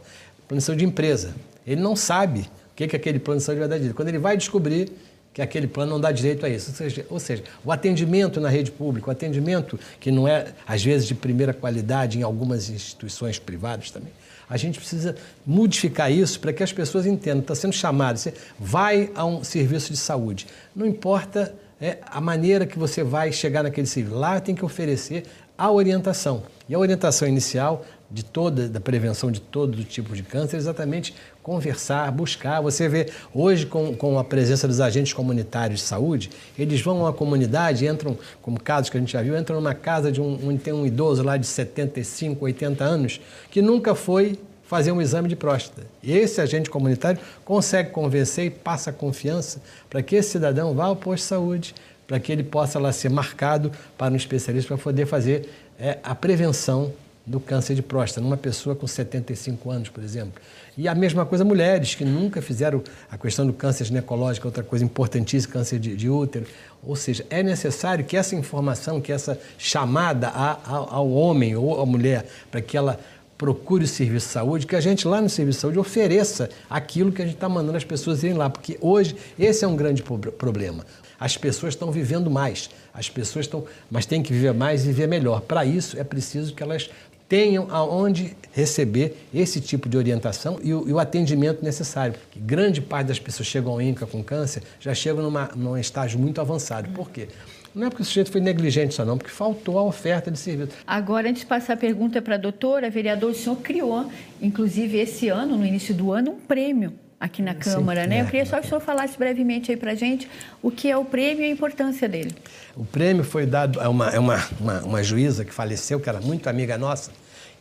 plano 0.47 0.59
de 0.59 0.63
saúde 0.63 0.85
de 0.85 0.85
empresa. 0.85 1.33
Ele 1.65 1.81
não 1.81 1.95
sabe 1.95 2.47
que, 2.77 2.87
que 2.87 2.95
aquele 2.95 3.17
plano 3.17 3.39
de 3.39 3.43
saúde 3.43 3.59
vai 3.59 3.67
dar 3.67 3.77
direito. 3.77 3.95
Quando 3.95 4.09
ele 4.09 4.19
vai 4.19 4.37
descobrir, 4.37 4.91
que 5.33 5.41
aquele 5.41 5.67
plano 5.67 5.91
não 5.91 5.99
dá 5.99 6.11
direito 6.11 6.45
a 6.45 6.49
isso. 6.49 6.69
Ou 6.69 6.75
seja, 6.75 7.05
ou 7.09 7.19
seja, 7.19 7.43
o 7.65 7.71
atendimento 7.71 8.39
na 8.39 8.49
rede 8.49 8.71
pública, 8.71 9.09
o 9.09 9.11
atendimento 9.11 9.79
que 9.99 10.11
não 10.11 10.27
é, 10.27 10.53
às 10.65 10.83
vezes, 10.83 11.07
de 11.07 11.15
primeira 11.15 11.53
qualidade 11.53 12.19
em 12.19 12.21
algumas 12.21 12.69
instituições 12.69 13.39
privadas 13.39 13.89
também. 13.89 14.11
A 14.49 14.57
gente 14.57 14.79
precisa 14.79 15.15
modificar 15.45 16.11
isso 16.11 16.39
para 16.39 16.53
que 16.53 16.63
as 16.63 16.71
pessoas 16.71 17.05
entendam. 17.05 17.41
Está 17.41 17.55
sendo 17.55 17.73
chamado, 17.73 18.17
você 18.17 18.33
vai 18.59 19.11
a 19.15 19.25
um 19.25 19.43
serviço 19.43 19.91
de 19.91 19.97
saúde. 19.97 20.45
Não 20.75 20.85
importa 20.85 21.53
é, 21.81 21.97
a 22.05 22.21
maneira 22.21 22.65
que 22.65 22.77
você 22.77 23.03
vai 23.03 23.31
chegar 23.31 23.63
naquele 23.63 23.87
serviço. 23.87 24.15
Lá 24.15 24.39
tem 24.39 24.55
que 24.55 24.63
oferecer 24.63 25.25
a 25.57 25.71
orientação. 25.71 26.43
E 26.69 26.75
a 26.75 26.79
orientação 26.79 27.27
inicial 27.27 27.83
de 28.09 28.23
toda, 28.23 28.69
da 28.69 28.79
prevenção 28.79 29.31
de 29.31 29.41
todo 29.41 29.83
tipo 29.83 30.15
de 30.15 30.23
câncer 30.23 30.57
exatamente 30.57 31.13
conversar, 31.43 32.11
buscar. 32.11 32.61
Você 32.61 32.87
vê 32.87 33.09
hoje 33.33 33.65
com, 33.65 33.95
com 33.95 34.17
a 34.17 34.23
presença 34.23 34.67
dos 34.67 34.79
agentes 34.79 35.13
comunitários 35.13 35.81
de 35.81 35.85
saúde, 35.85 36.29
eles 36.57 36.81
vão 36.81 36.99
a 36.99 37.03
uma 37.03 37.13
comunidade, 37.13 37.85
entram, 37.85 38.17
como 38.41 38.59
casos 38.59 38.89
que 38.89 38.97
a 38.97 38.99
gente 38.99 39.11
já 39.11 39.21
viu, 39.21 39.37
entram 39.37 39.57
numa 39.57 39.73
casa 39.73 40.11
de 40.11 40.21
um, 40.21 40.47
onde 40.47 40.59
tem 40.59 40.73
um 40.73 40.85
idoso 40.85 41.23
lá 41.23 41.37
de 41.37 41.47
75, 41.47 42.43
80 42.43 42.83
anos, 42.83 43.21
que 43.51 43.61
nunca 43.61 43.93
foi 43.93 44.39
fazer 44.63 44.91
um 44.91 45.01
exame 45.01 45.29
de 45.29 45.35
próstata. 45.35 45.87
E 46.03 46.11
esse 46.11 46.41
agente 46.41 46.69
comunitário 46.69 47.19
consegue 47.45 47.89
convencer 47.91 48.45
e 48.45 48.49
passa 48.49 48.91
confiança 48.91 49.61
para 49.89 50.03
que 50.03 50.15
esse 50.15 50.31
cidadão 50.31 50.73
vá 50.73 50.85
ao 50.85 50.95
posto 50.95 51.23
de 51.23 51.29
saúde, 51.29 51.75
para 52.05 52.19
que 52.19 52.31
ele 52.31 52.43
possa 52.43 52.77
lá 52.79 52.91
ser 52.91 53.09
marcado 53.09 53.71
para 53.97 54.13
um 54.13 54.17
especialista 54.17 54.73
para 54.73 54.83
poder 54.83 55.05
fazer 55.05 55.49
é, 55.79 55.97
a 56.03 56.13
prevenção 56.13 56.91
do 57.27 57.41
câncer 57.41 57.75
de 57.75 57.81
próstata, 57.81 58.21
numa 58.21 58.37
pessoa 58.37 58.73
com 58.73 58.87
75 58.87 59.69
anos, 59.69 59.89
por 59.89 60.01
exemplo. 60.01 60.41
E 60.77 60.87
a 60.87 60.95
mesma 60.95 61.25
coisa 61.25 61.43
mulheres 61.43 61.93
que 61.93 62.05
nunca 62.05 62.41
fizeram 62.41 62.81
a 63.11 63.17
questão 63.17 63.45
do 63.45 63.51
câncer 63.51 63.83
ginecológico, 63.83 64.47
outra 64.47 64.63
coisa 64.63 64.85
importantíssima, 64.85 65.53
câncer 65.53 65.77
de, 65.77 65.95
de 65.95 66.09
útero. 66.09 66.45
Ou 66.81 66.95
seja, 66.95 67.25
é 67.29 67.43
necessário 67.43 68.05
que 68.05 68.15
essa 68.15 68.33
informação, 68.33 69.01
que 69.01 69.11
essa 69.11 69.37
chamada 69.57 70.29
a, 70.29 70.53
a, 70.53 70.75
ao 70.95 71.11
homem 71.11 71.53
ou 71.55 71.81
à 71.81 71.85
mulher, 71.85 72.25
para 72.49 72.61
que 72.61 72.77
ela 72.77 72.97
procure 73.37 73.83
o 73.83 73.87
serviço 73.87 74.27
de 74.27 74.33
saúde, 74.33 74.65
que 74.65 74.75
a 74.75 74.81
gente 74.81 75.07
lá 75.07 75.21
no 75.21 75.29
serviço 75.29 75.57
de 75.57 75.61
saúde 75.61 75.79
ofereça 75.79 76.49
aquilo 76.69 77.11
que 77.11 77.21
a 77.21 77.25
gente 77.25 77.35
está 77.35 77.49
mandando 77.49 77.77
as 77.77 77.83
pessoas 77.83 78.23
irem 78.23 78.35
lá, 78.35 78.49
porque 78.49 78.77
hoje 78.81 79.15
esse 79.37 79.65
é 79.65 79.67
um 79.67 79.75
grande 79.75 80.01
problema. 80.01 80.85
As 81.19 81.35
pessoas 81.35 81.73
estão 81.73 81.91
vivendo 81.91 82.29
mais, 82.29 82.69
as 82.93 83.09
pessoas 83.09 83.45
estão, 83.45 83.65
mas 83.89 84.05
têm 84.05 84.21
que 84.21 84.31
viver 84.31 84.53
mais 84.53 84.83
e 84.83 84.87
viver 84.87 85.07
melhor. 85.07 85.41
Para 85.41 85.65
isso 85.65 85.99
é 85.99 86.03
preciso 86.03 86.53
que 86.53 86.61
elas 86.61 86.89
tenham 87.27 87.67
aonde 87.69 88.35
receber 88.51 89.27
esse 89.33 89.59
tipo 89.61 89.87
de 89.87 89.97
orientação 89.97 90.59
e 90.63 90.73
o, 90.73 90.87
e 90.87 90.93
o, 90.93 90.99
atendimento 90.99 91.63
necessário. 91.63 92.15
Grande 92.35 92.81
parte 92.81 93.07
das 93.07 93.19
pessoas 93.19 93.47
chegam 93.47 93.71
ao 93.71 93.81
INCA 93.81 94.05
com 94.05 94.23
câncer 94.23 94.63
já 94.79 94.93
chegam 94.93 95.23
numa, 95.23 95.49
num 95.55 95.77
estágio 95.77 96.19
muito 96.19 96.41
avançado. 96.41 96.89
Por 96.89 97.09
quê? 97.11 97.27
Não 97.75 97.85
é 97.85 97.89
porque 97.89 98.01
o 98.01 98.05
sujeito 98.05 98.31
foi 98.31 98.41
negligente 98.41 98.95
só 98.95 99.05
não, 99.05 99.17
porque 99.17 99.31
faltou 99.31 99.77
a 99.77 99.83
oferta 99.83 100.31
de 100.31 100.39
serviço. 100.39 100.71
Agora, 100.87 101.29
antes 101.29 101.41
de 101.41 101.47
passar 101.47 101.73
a 101.73 101.77
pergunta 101.77 102.21
para 102.21 102.35
a 102.35 102.37
doutora, 102.37 102.89
vereador, 102.89 103.31
o 103.31 103.35
senhor 103.35 103.57
criou, 103.57 104.09
inclusive 104.41 104.97
esse 104.97 105.29
ano, 105.29 105.55
no 105.55 105.65
início 105.65 105.93
do 105.93 106.11
ano, 106.11 106.31
um 106.31 106.39
prêmio 106.39 106.93
aqui 107.19 107.41
na 107.41 107.55
Câmara, 107.55 108.03
Sim, 108.03 108.09
né? 108.09 108.17
É, 108.17 108.21
Eu 108.21 108.25
queria 108.25 108.45
só 108.45 108.59
que 108.59 108.65
o 108.65 108.69
senhor 108.69 108.81
falasse 108.81 109.17
brevemente 109.17 109.71
aí 109.71 109.77
para 109.77 109.95
gente 109.95 110.29
o 110.61 110.69
que 110.69 110.89
é 110.89 110.97
o 110.97 111.03
prêmio 111.03 111.43
e 111.43 111.45
a 111.45 111.49
importância 111.49 112.07
dele. 112.07 112.35
O 112.75 112.85
prêmio 112.85 113.23
foi 113.23 113.45
dado 113.45 113.79
a 113.81 113.89
uma, 113.89 114.11
uma, 114.19 114.47
uma, 114.59 114.81
uma 114.81 115.03
juíza 115.03 115.43
que 115.43 115.53
faleceu, 115.53 115.99
que 115.99 116.07
era 116.07 116.21
muito 116.21 116.47
amiga 116.47 116.77
nossa, 116.77 117.11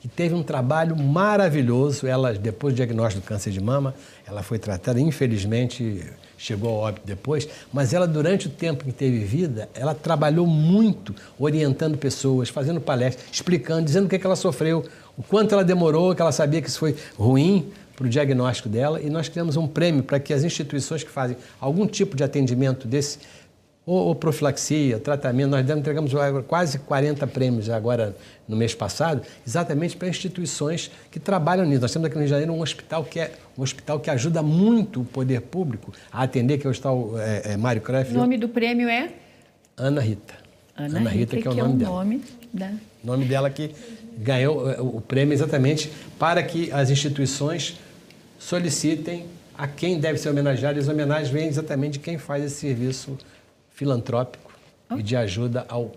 que 0.00 0.08
teve 0.08 0.34
um 0.34 0.42
trabalho 0.42 0.94
maravilhoso. 0.96 2.06
Ela, 2.06 2.34
depois 2.34 2.74
do 2.74 2.76
diagnóstico 2.76 3.24
do 3.24 3.28
câncer 3.28 3.50
de 3.50 3.60
mama, 3.60 3.94
ela 4.26 4.42
foi 4.42 4.58
tratada, 4.58 5.00
infelizmente 5.00 6.04
chegou 6.38 6.70
ao 6.70 6.76
óbito 6.76 7.06
depois, 7.06 7.48
mas 7.72 7.94
ela, 7.94 8.06
durante 8.06 8.46
o 8.46 8.50
tempo 8.50 8.84
que 8.84 8.92
teve 8.92 9.20
vida, 9.20 9.70
ela 9.74 9.94
trabalhou 9.94 10.46
muito 10.46 11.14
orientando 11.38 11.96
pessoas, 11.96 12.50
fazendo 12.50 12.78
palestras, 12.78 13.26
explicando, 13.32 13.86
dizendo 13.86 14.04
o 14.04 14.08
que, 14.08 14.16
é 14.16 14.18
que 14.18 14.26
ela 14.26 14.36
sofreu, 14.36 14.84
o 15.16 15.22
quanto 15.22 15.54
ela 15.54 15.64
demorou, 15.64 16.14
que 16.14 16.20
ela 16.20 16.32
sabia 16.32 16.60
que 16.60 16.68
isso 16.68 16.78
foi 16.78 16.94
ruim, 17.16 17.72
para 17.96 18.06
o 18.06 18.08
diagnóstico 18.08 18.68
dela 18.68 19.00
e 19.00 19.08
nós 19.08 19.28
criamos 19.28 19.56
um 19.56 19.66
prêmio 19.66 20.02
para 20.02 20.20
que 20.20 20.32
as 20.32 20.44
instituições 20.44 21.02
que 21.02 21.10
fazem 21.10 21.36
algum 21.58 21.86
tipo 21.86 22.14
de 22.14 22.22
atendimento 22.22 22.86
desse, 22.86 23.18
ou, 23.86 24.08
ou 24.08 24.14
profilaxia, 24.14 24.98
tratamento, 24.98 25.50
nós 25.50 25.70
entregamos 25.70 26.12
quase 26.48 26.78
40 26.80 27.26
prêmios 27.28 27.70
agora 27.70 28.16
no 28.48 28.56
mês 28.56 28.74
passado, 28.74 29.22
exatamente 29.46 29.96
para 29.96 30.08
instituições 30.08 30.90
que 31.10 31.20
trabalham 31.20 31.64
nisso. 31.64 31.80
Nós 31.80 31.92
temos 31.92 32.06
aqui 32.06 32.16
no 32.16 32.20
Rio 32.20 32.26
de 32.26 32.30
Janeiro 32.30 32.52
um 32.52 32.60
hospital 32.60 33.04
que 33.04 33.20
é 33.20 33.32
um 33.56 33.62
hospital 33.62 34.00
que 34.00 34.10
ajuda 34.10 34.42
muito 34.42 35.00
o 35.02 35.04
poder 35.04 35.40
público 35.40 35.92
a 36.12 36.22
atender, 36.24 36.58
que 36.58 36.66
é 36.66 36.68
o 36.68 36.70
Hospital 36.70 37.12
é, 37.18 37.52
é, 37.52 37.56
Mário 37.56 37.80
Kreff. 37.80 38.12
O 38.12 38.18
nome 38.18 38.36
do 38.36 38.48
prêmio 38.48 38.88
é? 38.88 39.10
Ana 39.76 40.00
Rita. 40.00 40.34
Ana, 40.76 40.98
Ana 40.98 41.10
Rita, 41.10 41.36
Rita, 41.36 41.50
que 41.50 41.58
é 41.58 41.62
o 41.62 41.66
nome 41.66 41.72
é 41.72 41.74
o 41.74 41.78
dela. 41.78 42.04
Nome 42.04 42.22
da... 42.52 42.72
O 43.04 43.06
nome 43.06 43.24
dela 43.24 43.48
que 43.48 43.70
ganhou 44.18 44.70
é, 44.70 44.80
o 44.80 45.00
prêmio 45.00 45.32
exatamente 45.32 45.90
para 46.18 46.42
que 46.42 46.72
as 46.72 46.90
instituições 46.90 47.78
solicitem 48.38 49.26
a 49.56 49.66
quem 49.66 49.98
deve 49.98 50.18
ser 50.18 50.30
homenageado. 50.30 50.78
E 50.78 50.80
as 50.80 50.88
homenagens 50.88 51.30
vêm 51.30 51.48
exatamente 51.48 51.94
de 51.94 51.98
quem 52.00 52.18
faz 52.18 52.44
esse 52.44 52.56
serviço 52.56 53.16
filantrópico 53.70 54.52
oh. 54.90 54.98
e 54.98 55.02
de 55.02 55.16
ajuda 55.16 55.64
ao. 55.68 55.92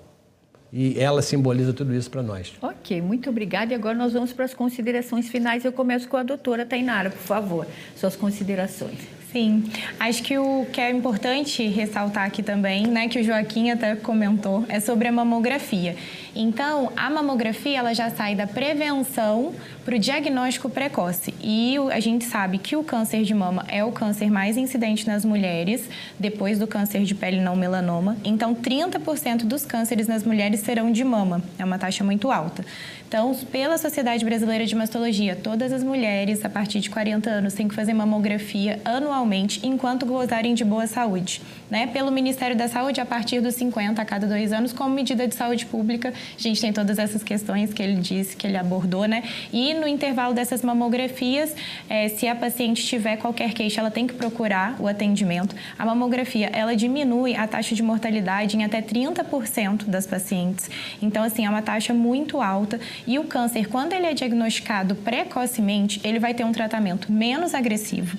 E 0.72 1.00
ela 1.00 1.22
simboliza 1.22 1.74
tudo 1.74 1.96
isso 1.96 2.12
para 2.12 2.22
nós. 2.22 2.54
Ok, 2.62 3.02
muito 3.02 3.30
obrigada. 3.30 3.74
E 3.74 3.76
agora 3.76 3.98
nós 3.98 4.14
vamos 4.14 4.32
para 4.32 4.46
as 4.46 4.54
considerações 4.54 5.28
finais. 5.28 5.66
Eu 5.66 5.74
começo 5.74 6.08
com 6.08 6.18
a 6.18 6.24
doutora 6.24 6.66
Tainara, 6.66 7.10
por 7.10 7.18
favor. 7.18 7.68
Suas 7.96 8.16
considerações. 8.16 9.19
Sim, 9.32 9.64
acho 10.00 10.24
que 10.24 10.40
o 10.40 10.66
que 10.74 10.82
é 10.82 10.90
importante 10.90 11.64
ressaltar 11.68 12.26
aqui 12.26 12.42
também, 12.42 12.88
né, 12.88 13.08
que 13.08 13.20
o 13.20 13.24
Joaquim 13.24 13.70
até 13.70 13.96
comentou, 13.96 14.66
é 14.68 14.80
sobre 14.80 15.08
a 15.08 15.12
mamografia. 15.12 15.96
Então, 16.36 16.92
a 16.98 17.12
mamografia 17.12 17.78
ela 17.78 17.94
já 17.94 18.10
sai 18.10 18.34
da 18.34 18.48
prevenção 18.48 19.54
para 19.86 19.96
o 19.96 20.00
diagnóstico 20.00 20.70
precoce. 20.70 21.34
E 21.42 21.76
a 21.92 22.00
gente 22.00 22.26
sabe 22.26 22.58
que 22.58 22.76
o 22.76 22.84
câncer 22.84 23.24
de 23.24 23.34
mama 23.34 23.66
é 23.68 23.84
o 23.84 23.92
câncer 23.92 24.32
mais 24.32 24.58
incidente 24.58 25.06
nas 25.06 25.24
mulheres, 25.24 25.88
depois 26.20 26.58
do 26.58 26.66
câncer 26.66 27.04
de 27.04 27.14
pele 27.14 27.40
não 27.40 27.56
melanoma. 27.56 28.18
Então, 28.24 28.56
30% 28.56 29.46
dos 29.46 29.64
cânceres 29.64 30.08
nas 30.08 30.24
mulheres 30.24 30.62
serão 30.62 30.92
de 30.92 31.04
mama. 31.04 31.44
É 31.58 31.66
uma 31.66 31.78
taxa 31.78 32.04
muito 32.04 32.32
alta. 32.32 32.66
Então, 33.10 33.34
pela 33.52 33.76
Sociedade 33.80 34.24
Brasileira 34.24 34.68
de 34.68 34.76
Mastologia, 34.76 35.36
todas 35.36 35.74
as 35.74 35.84
mulheres 35.84 36.46
a 36.46 36.50
partir 36.50 36.80
de 36.80 36.92
40 36.92 37.28
anos 37.28 37.56
têm 37.56 37.68
que 37.68 37.74
fazer 37.74 37.92
mamografia 37.92 38.80
anualmente 38.86 39.66
enquanto 39.66 40.06
gozarem 40.06 40.54
de 40.54 40.64
boa 40.64 40.86
saúde. 40.86 41.42
Né? 41.72 41.88
Pelo 41.88 42.12
Ministério 42.12 42.56
da 42.56 42.68
Saúde, 42.68 43.02
a 43.02 43.06
partir 43.08 43.42
dos 43.42 43.56
50 43.56 44.00
a 44.00 44.06
cada 44.06 44.28
dois 44.28 44.54
anos, 44.54 44.72
como 44.72 44.94
medida 44.94 45.28
de 45.28 45.34
saúde 45.34 45.66
pública, 45.66 46.14
a 46.38 46.42
gente 46.42 46.62
tem 46.62 46.72
todas 46.72 47.00
essas 47.00 47.24
questões 47.24 47.74
que 47.74 47.82
ele 47.82 47.96
disse, 47.96 48.38
que 48.38 48.46
ele 48.46 48.58
abordou, 48.58 49.06
né? 49.06 49.24
E 49.52 49.74
no 49.74 49.88
intervalo 49.88 50.36
dessas 50.36 50.62
mamografias, 50.62 51.56
é, 51.90 52.10
se 52.10 52.28
a 52.28 52.36
paciente 52.36 52.86
tiver 52.86 53.18
qualquer 53.18 53.54
queixa, 53.54 53.82
ela 53.82 53.90
tem 53.90 54.06
que 54.06 54.14
procurar 54.14 54.76
o 54.80 54.88
atendimento. 54.88 55.56
A 55.80 55.86
mamografia, 55.86 56.52
ela 56.54 56.76
diminui 56.76 57.36
a 57.36 57.48
taxa 57.48 57.74
de 57.74 57.82
mortalidade 57.82 58.56
em 58.56 58.64
até 58.64 58.84
30% 58.84 59.86
das 59.86 60.06
pacientes. 60.06 60.70
Então, 61.02 61.24
assim, 61.24 61.48
é 61.48 61.50
uma 61.50 61.64
taxa 61.64 61.92
muito 61.92 62.40
alta 62.40 62.80
e 63.06 63.20
o 63.20 63.24
câncer, 63.24 63.68
quando 63.68 63.94
ele 63.94 64.06
é 64.06 64.14
diagnosticado 64.14 64.96
precocemente, 64.96 66.00
ele 66.04 66.20
vai 66.20 66.34
ter 66.34 66.44
um 66.44 66.52
tratamento 66.52 67.12
menos 67.12 67.54
agressivo 67.54 68.18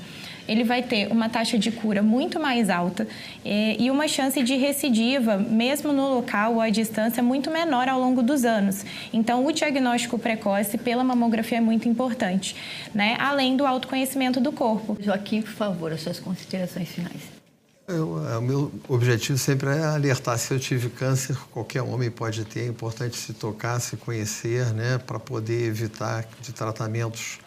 ele 0.50 0.64
vai 0.64 0.82
ter 0.82 1.06
uma 1.12 1.28
taxa 1.28 1.56
de 1.56 1.70
cura 1.70 2.02
muito 2.02 2.40
mais 2.40 2.68
alta 2.68 3.06
eh, 3.44 3.76
e 3.78 3.88
uma 3.88 4.08
chance 4.08 4.42
de 4.42 4.56
recidiva, 4.56 5.36
mesmo 5.36 5.92
no 5.92 6.12
local 6.12 6.54
ou 6.54 6.60
à 6.60 6.68
distância, 6.70 7.22
muito 7.22 7.52
menor 7.52 7.88
ao 7.88 8.00
longo 8.00 8.20
dos 8.20 8.44
anos. 8.44 8.84
Então, 9.12 9.46
o 9.46 9.52
diagnóstico 9.52 10.18
precoce 10.18 10.76
pela 10.76 11.04
mamografia 11.04 11.58
é 11.58 11.60
muito 11.60 11.88
importante, 11.88 12.56
né? 12.92 13.16
além 13.20 13.56
do 13.56 13.64
autoconhecimento 13.64 14.40
do 14.40 14.50
corpo. 14.50 14.98
Joaquim, 15.00 15.40
por 15.40 15.52
favor, 15.52 15.92
as 15.92 16.00
suas 16.00 16.18
considerações 16.18 16.88
finais. 16.88 17.39
Eu, 17.90 18.28
é, 18.28 18.38
o 18.38 18.42
meu 18.42 18.72
objetivo 18.88 19.36
sempre 19.38 19.70
é 19.70 19.84
alertar 19.84 20.38
se 20.38 20.52
eu 20.54 20.58
tive 20.58 20.88
câncer, 20.88 21.36
qualquer 21.50 21.82
homem 21.82 22.10
pode 22.10 22.44
ter, 22.44 22.60
é 22.60 22.66
importante 22.66 23.16
se 23.16 23.32
tocar, 23.32 23.80
se 23.80 23.96
conhecer, 23.96 24.66
né, 24.72 24.98
para 24.98 25.18
poder 25.18 25.66
evitar 25.66 26.24
de 26.40 26.52
tratamentos 26.52 27.38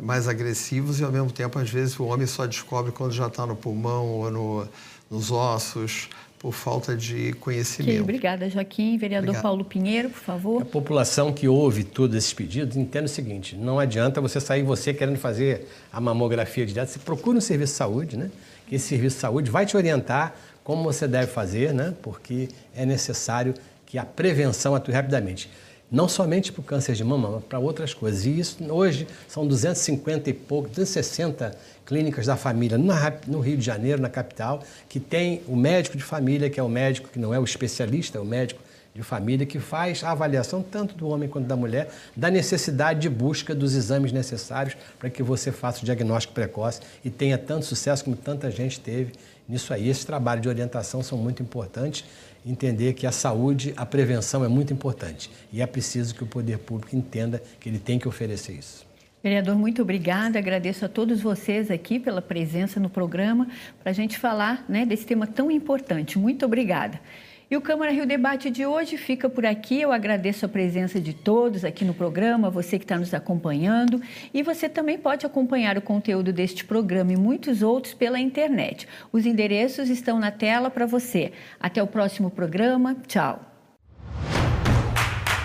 mais 0.00 0.28
agressivos 0.28 1.00
e 1.00 1.04
ao 1.04 1.10
mesmo 1.10 1.30
tempo 1.30 1.58
às 1.58 1.70
vezes 1.70 1.98
o 1.98 2.04
homem 2.04 2.26
só 2.26 2.46
descobre 2.46 2.92
quando 2.92 3.12
já 3.12 3.28
está 3.28 3.46
no 3.46 3.56
pulmão 3.56 4.06
ou 4.06 4.30
no, 4.30 4.68
nos 5.10 5.30
ossos 5.30 6.08
por 6.38 6.52
falta 6.52 6.94
de 6.94 7.32
conhecimento. 7.34 7.90
Okay, 7.90 8.00
obrigada, 8.00 8.50
Joaquim. 8.50 8.98
Vereador 8.98 9.30
Obrigado. 9.30 9.42
Paulo 9.42 9.64
Pinheiro, 9.64 10.10
por 10.10 10.20
favor. 10.20 10.62
A 10.62 10.64
população 10.66 11.32
que 11.32 11.48
ouve 11.48 11.82
todos 11.82 12.14
esses 12.14 12.32
pedidos 12.32 12.76
entenda 12.76 13.06
o 13.06 13.08
seguinte: 13.08 13.56
não 13.56 13.78
adianta 13.78 14.20
você 14.20 14.38
sair 14.38 14.62
você 14.62 14.92
querendo 14.92 15.18
fazer 15.18 15.66
a 15.90 16.00
mamografia 16.00 16.66
direto, 16.66 16.90
você 16.90 16.98
procura 16.98 17.38
um 17.38 17.40
serviço 17.40 17.72
de 17.72 17.78
saúde, 17.78 18.16
né? 18.16 18.30
Esse 18.70 18.88
serviço 18.88 19.16
de 19.16 19.20
saúde 19.20 19.50
vai 19.50 19.64
te 19.64 19.76
orientar 19.76 20.34
como 20.64 20.82
você 20.82 21.06
deve 21.06 21.28
fazer, 21.28 21.72
né? 21.72 21.94
porque 22.02 22.48
é 22.74 22.84
necessário 22.84 23.54
que 23.84 23.98
a 23.98 24.04
prevenção 24.04 24.74
atue 24.74 24.92
rapidamente. 24.92 25.48
Não 25.88 26.08
somente 26.08 26.50
para 26.50 26.60
o 26.60 26.64
câncer 26.64 26.96
de 26.96 27.04
mama, 27.04 27.30
mas 27.30 27.44
para 27.44 27.60
outras 27.60 27.94
coisas. 27.94 28.26
E 28.26 28.40
isso 28.40 28.58
hoje 28.68 29.06
são 29.28 29.46
250 29.46 30.28
e 30.28 30.32
pouco, 30.32 30.68
260 30.68 31.56
clínicas 31.86 32.26
da 32.26 32.36
família 32.36 32.76
no 32.76 33.38
Rio 33.38 33.56
de 33.56 33.64
Janeiro, 33.64 34.02
na 34.02 34.08
capital, 34.08 34.64
que 34.88 34.98
tem 34.98 35.42
o 35.46 35.54
médico 35.54 35.96
de 35.96 36.02
família, 36.02 36.50
que 36.50 36.58
é 36.58 36.62
o 36.62 36.68
médico 36.68 37.08
que 37.08 37.20
não 37.20 37.32
é 37.32 37.38
o 37.38 37.44
especialista, 37.44 38.18
é 38.18 38.20
o 38.20 38.24
médico 38.24 38.60
de 38.96 39.02
família 39.02 39.44
que 39.44 39.58
faz 39.58 40.02
a 40.02 40.10
avaliação 40.10 40.62
tanto 40.62 40.94
do 40.94 41.08
homem 41.08 41.28
quanto 41.28 41.46
da 41.46 41.54
mulher 41.54 41.90
da 42.16 42.30
necessidade 42.30 43.00
de 43.00 43.10
busca 43.10 43.54
dos 43.54 43.74
exames 43.74 44.10
necessários 44.10 44.74
para 44.98 45.10
que 45.10 45.22
você 45.22 45.52
faça 45.52 45.82
o 45.82 45.84
diagnóstico 45.84 46.32
precoce 46.32 46.80
e 47.04 47.10
tenha 47.10 47.36
tanto 47.36 47.66
sucesso 47.66 48.04
como 48.04 48.16
tanta 48.16 48.50
gente 48.50 48.80
teve 48.80 49.12
nisso 49.46 49.72
aí. 49.74 49.88
Esse 49.88 50.06
trabalho 50.06 50.40
de 50.40 50.48
orientação 50.48 51.02
são 51.02 51.18
muito 51.18 51.42
importantes. 51.42 52.04
Entender 52.44 52.94
que 52.94 53.06
a 53.06 53.12
saúde, 53.12 53.74
a 53.76 53.84
prevenção 53.84 54.44
é 54.44 54.48
muito 54.48 54.72
importante 54.72 55.30
e 55.52 55.60
é 55.60 55.66
preciso 55.66 56.14
que 56.14 56.22
o 56.22 56.26
poder 56.26 56.58
público 56.58 56.96
entenda 56.96 57.42
que 57.60 57.68
ele 57.68 57.78
tem 57.78 57.98
que 57.98 58.08
oferecer 58.08 58.52
isso. 58.52 58.86
Vereador, 59.22 59.56
muito 59.56 59.82
obrigada. 59.82 60.38
Agradeço 60.38 60.84
a 60.84 60.88
todos 60.88 61.20
vocês 61.20 61.70
aqui 61.70 61.98
pela 61.98 62.22
presença 62.22 62.78
no 62.78 62.88
programa 62.88 63.48
para 63.82 63.90
a 63.90 63.92
gente 63.92 64.16
falar 64.16 64.64
né, 64.68 64.86
desse 64.86 65.04
tema 65.04 65.26
tão 65.26 65.50
importante. 65.50 66.18
Muito 66.18 66.46
obrigada. 66.46 67.00
E 67.48 67.56
o 67.56 67.60
Câmara 67.60 67.92
Rio 67.92 68.04
Debate 68.04 68.50
de 68.50 68.66
hoje 68.66 68.96
fica 68.96 69.28
por 69.28 69.46
aqui. 69.46 69.80
Eu 69.80 69.92
agradeço 69.92 70.44
a 70.44 70.48
presença 70.48 71.00
de 71.00 71.12
todos 71.12 71.64
aqui 71.64 71.84
no 71.84 71.94
programa, 71.94 72.50
você 72.50 72.76
que 72.76 72.84
está 72.84 72.98
nos 72.98 73.14
acompanhando. 73.14 74.02
E 74.34 74.42
você 74.42 74.68
também 74.68 74.98
pode 74.98 75.24
acompanhar 75.24 75.78
o 75.78 75.82
conteúdo 75.82 76.32
deste 76.32 76.64
programa 76.64 77.12
e 77.12 77.16
muitos 77.16 77.62
outros 77.62 77.94
pela 77.94 78.18
internet. 78.18 78.88
Os 79.12 79.24
endereços 79.24 79.88
estão 79.88 80.18
na 80.18 80.32
tela 80.32 80.70
para 80.70 80.86
você. 80.86 81.32
Até 81.60 81.80
o 81.80 81.86
próximo 81.86 82.30
programa. 82.30 82.96
Tchau. 83.06 83.40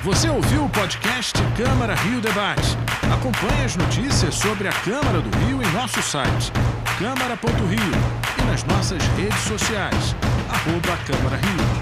Você 0.04 0.28
ouviu 0.28 0.66
o 0.66 0.70
podcast 0.70 1.38
Câmara 1.56 1.94
Rio 1.94 2.20
Debate. 2.20 2.76
Acompanhe 3.14 3.64
as 3.64 3.76
notícias 3.76 4.34
sobre 4.34 4.68
a 4.68 4.74
Câmara 4.74 5.22
do 5.22 5.30
Rio 5.46 5.62
em 5.62 5.72
nosso 5.74 6.02
site 6.02 6.52
câmara.rio 7.02 7.92
e 8.38 8.42
nas 8.44 8.64
nossas 8.66 9.04
redes 9.18 9.40
sociais, 9.40 10.16
arroba 10.48 10.96
Câmara 11.08 11.38
Rio. 11.38 11.81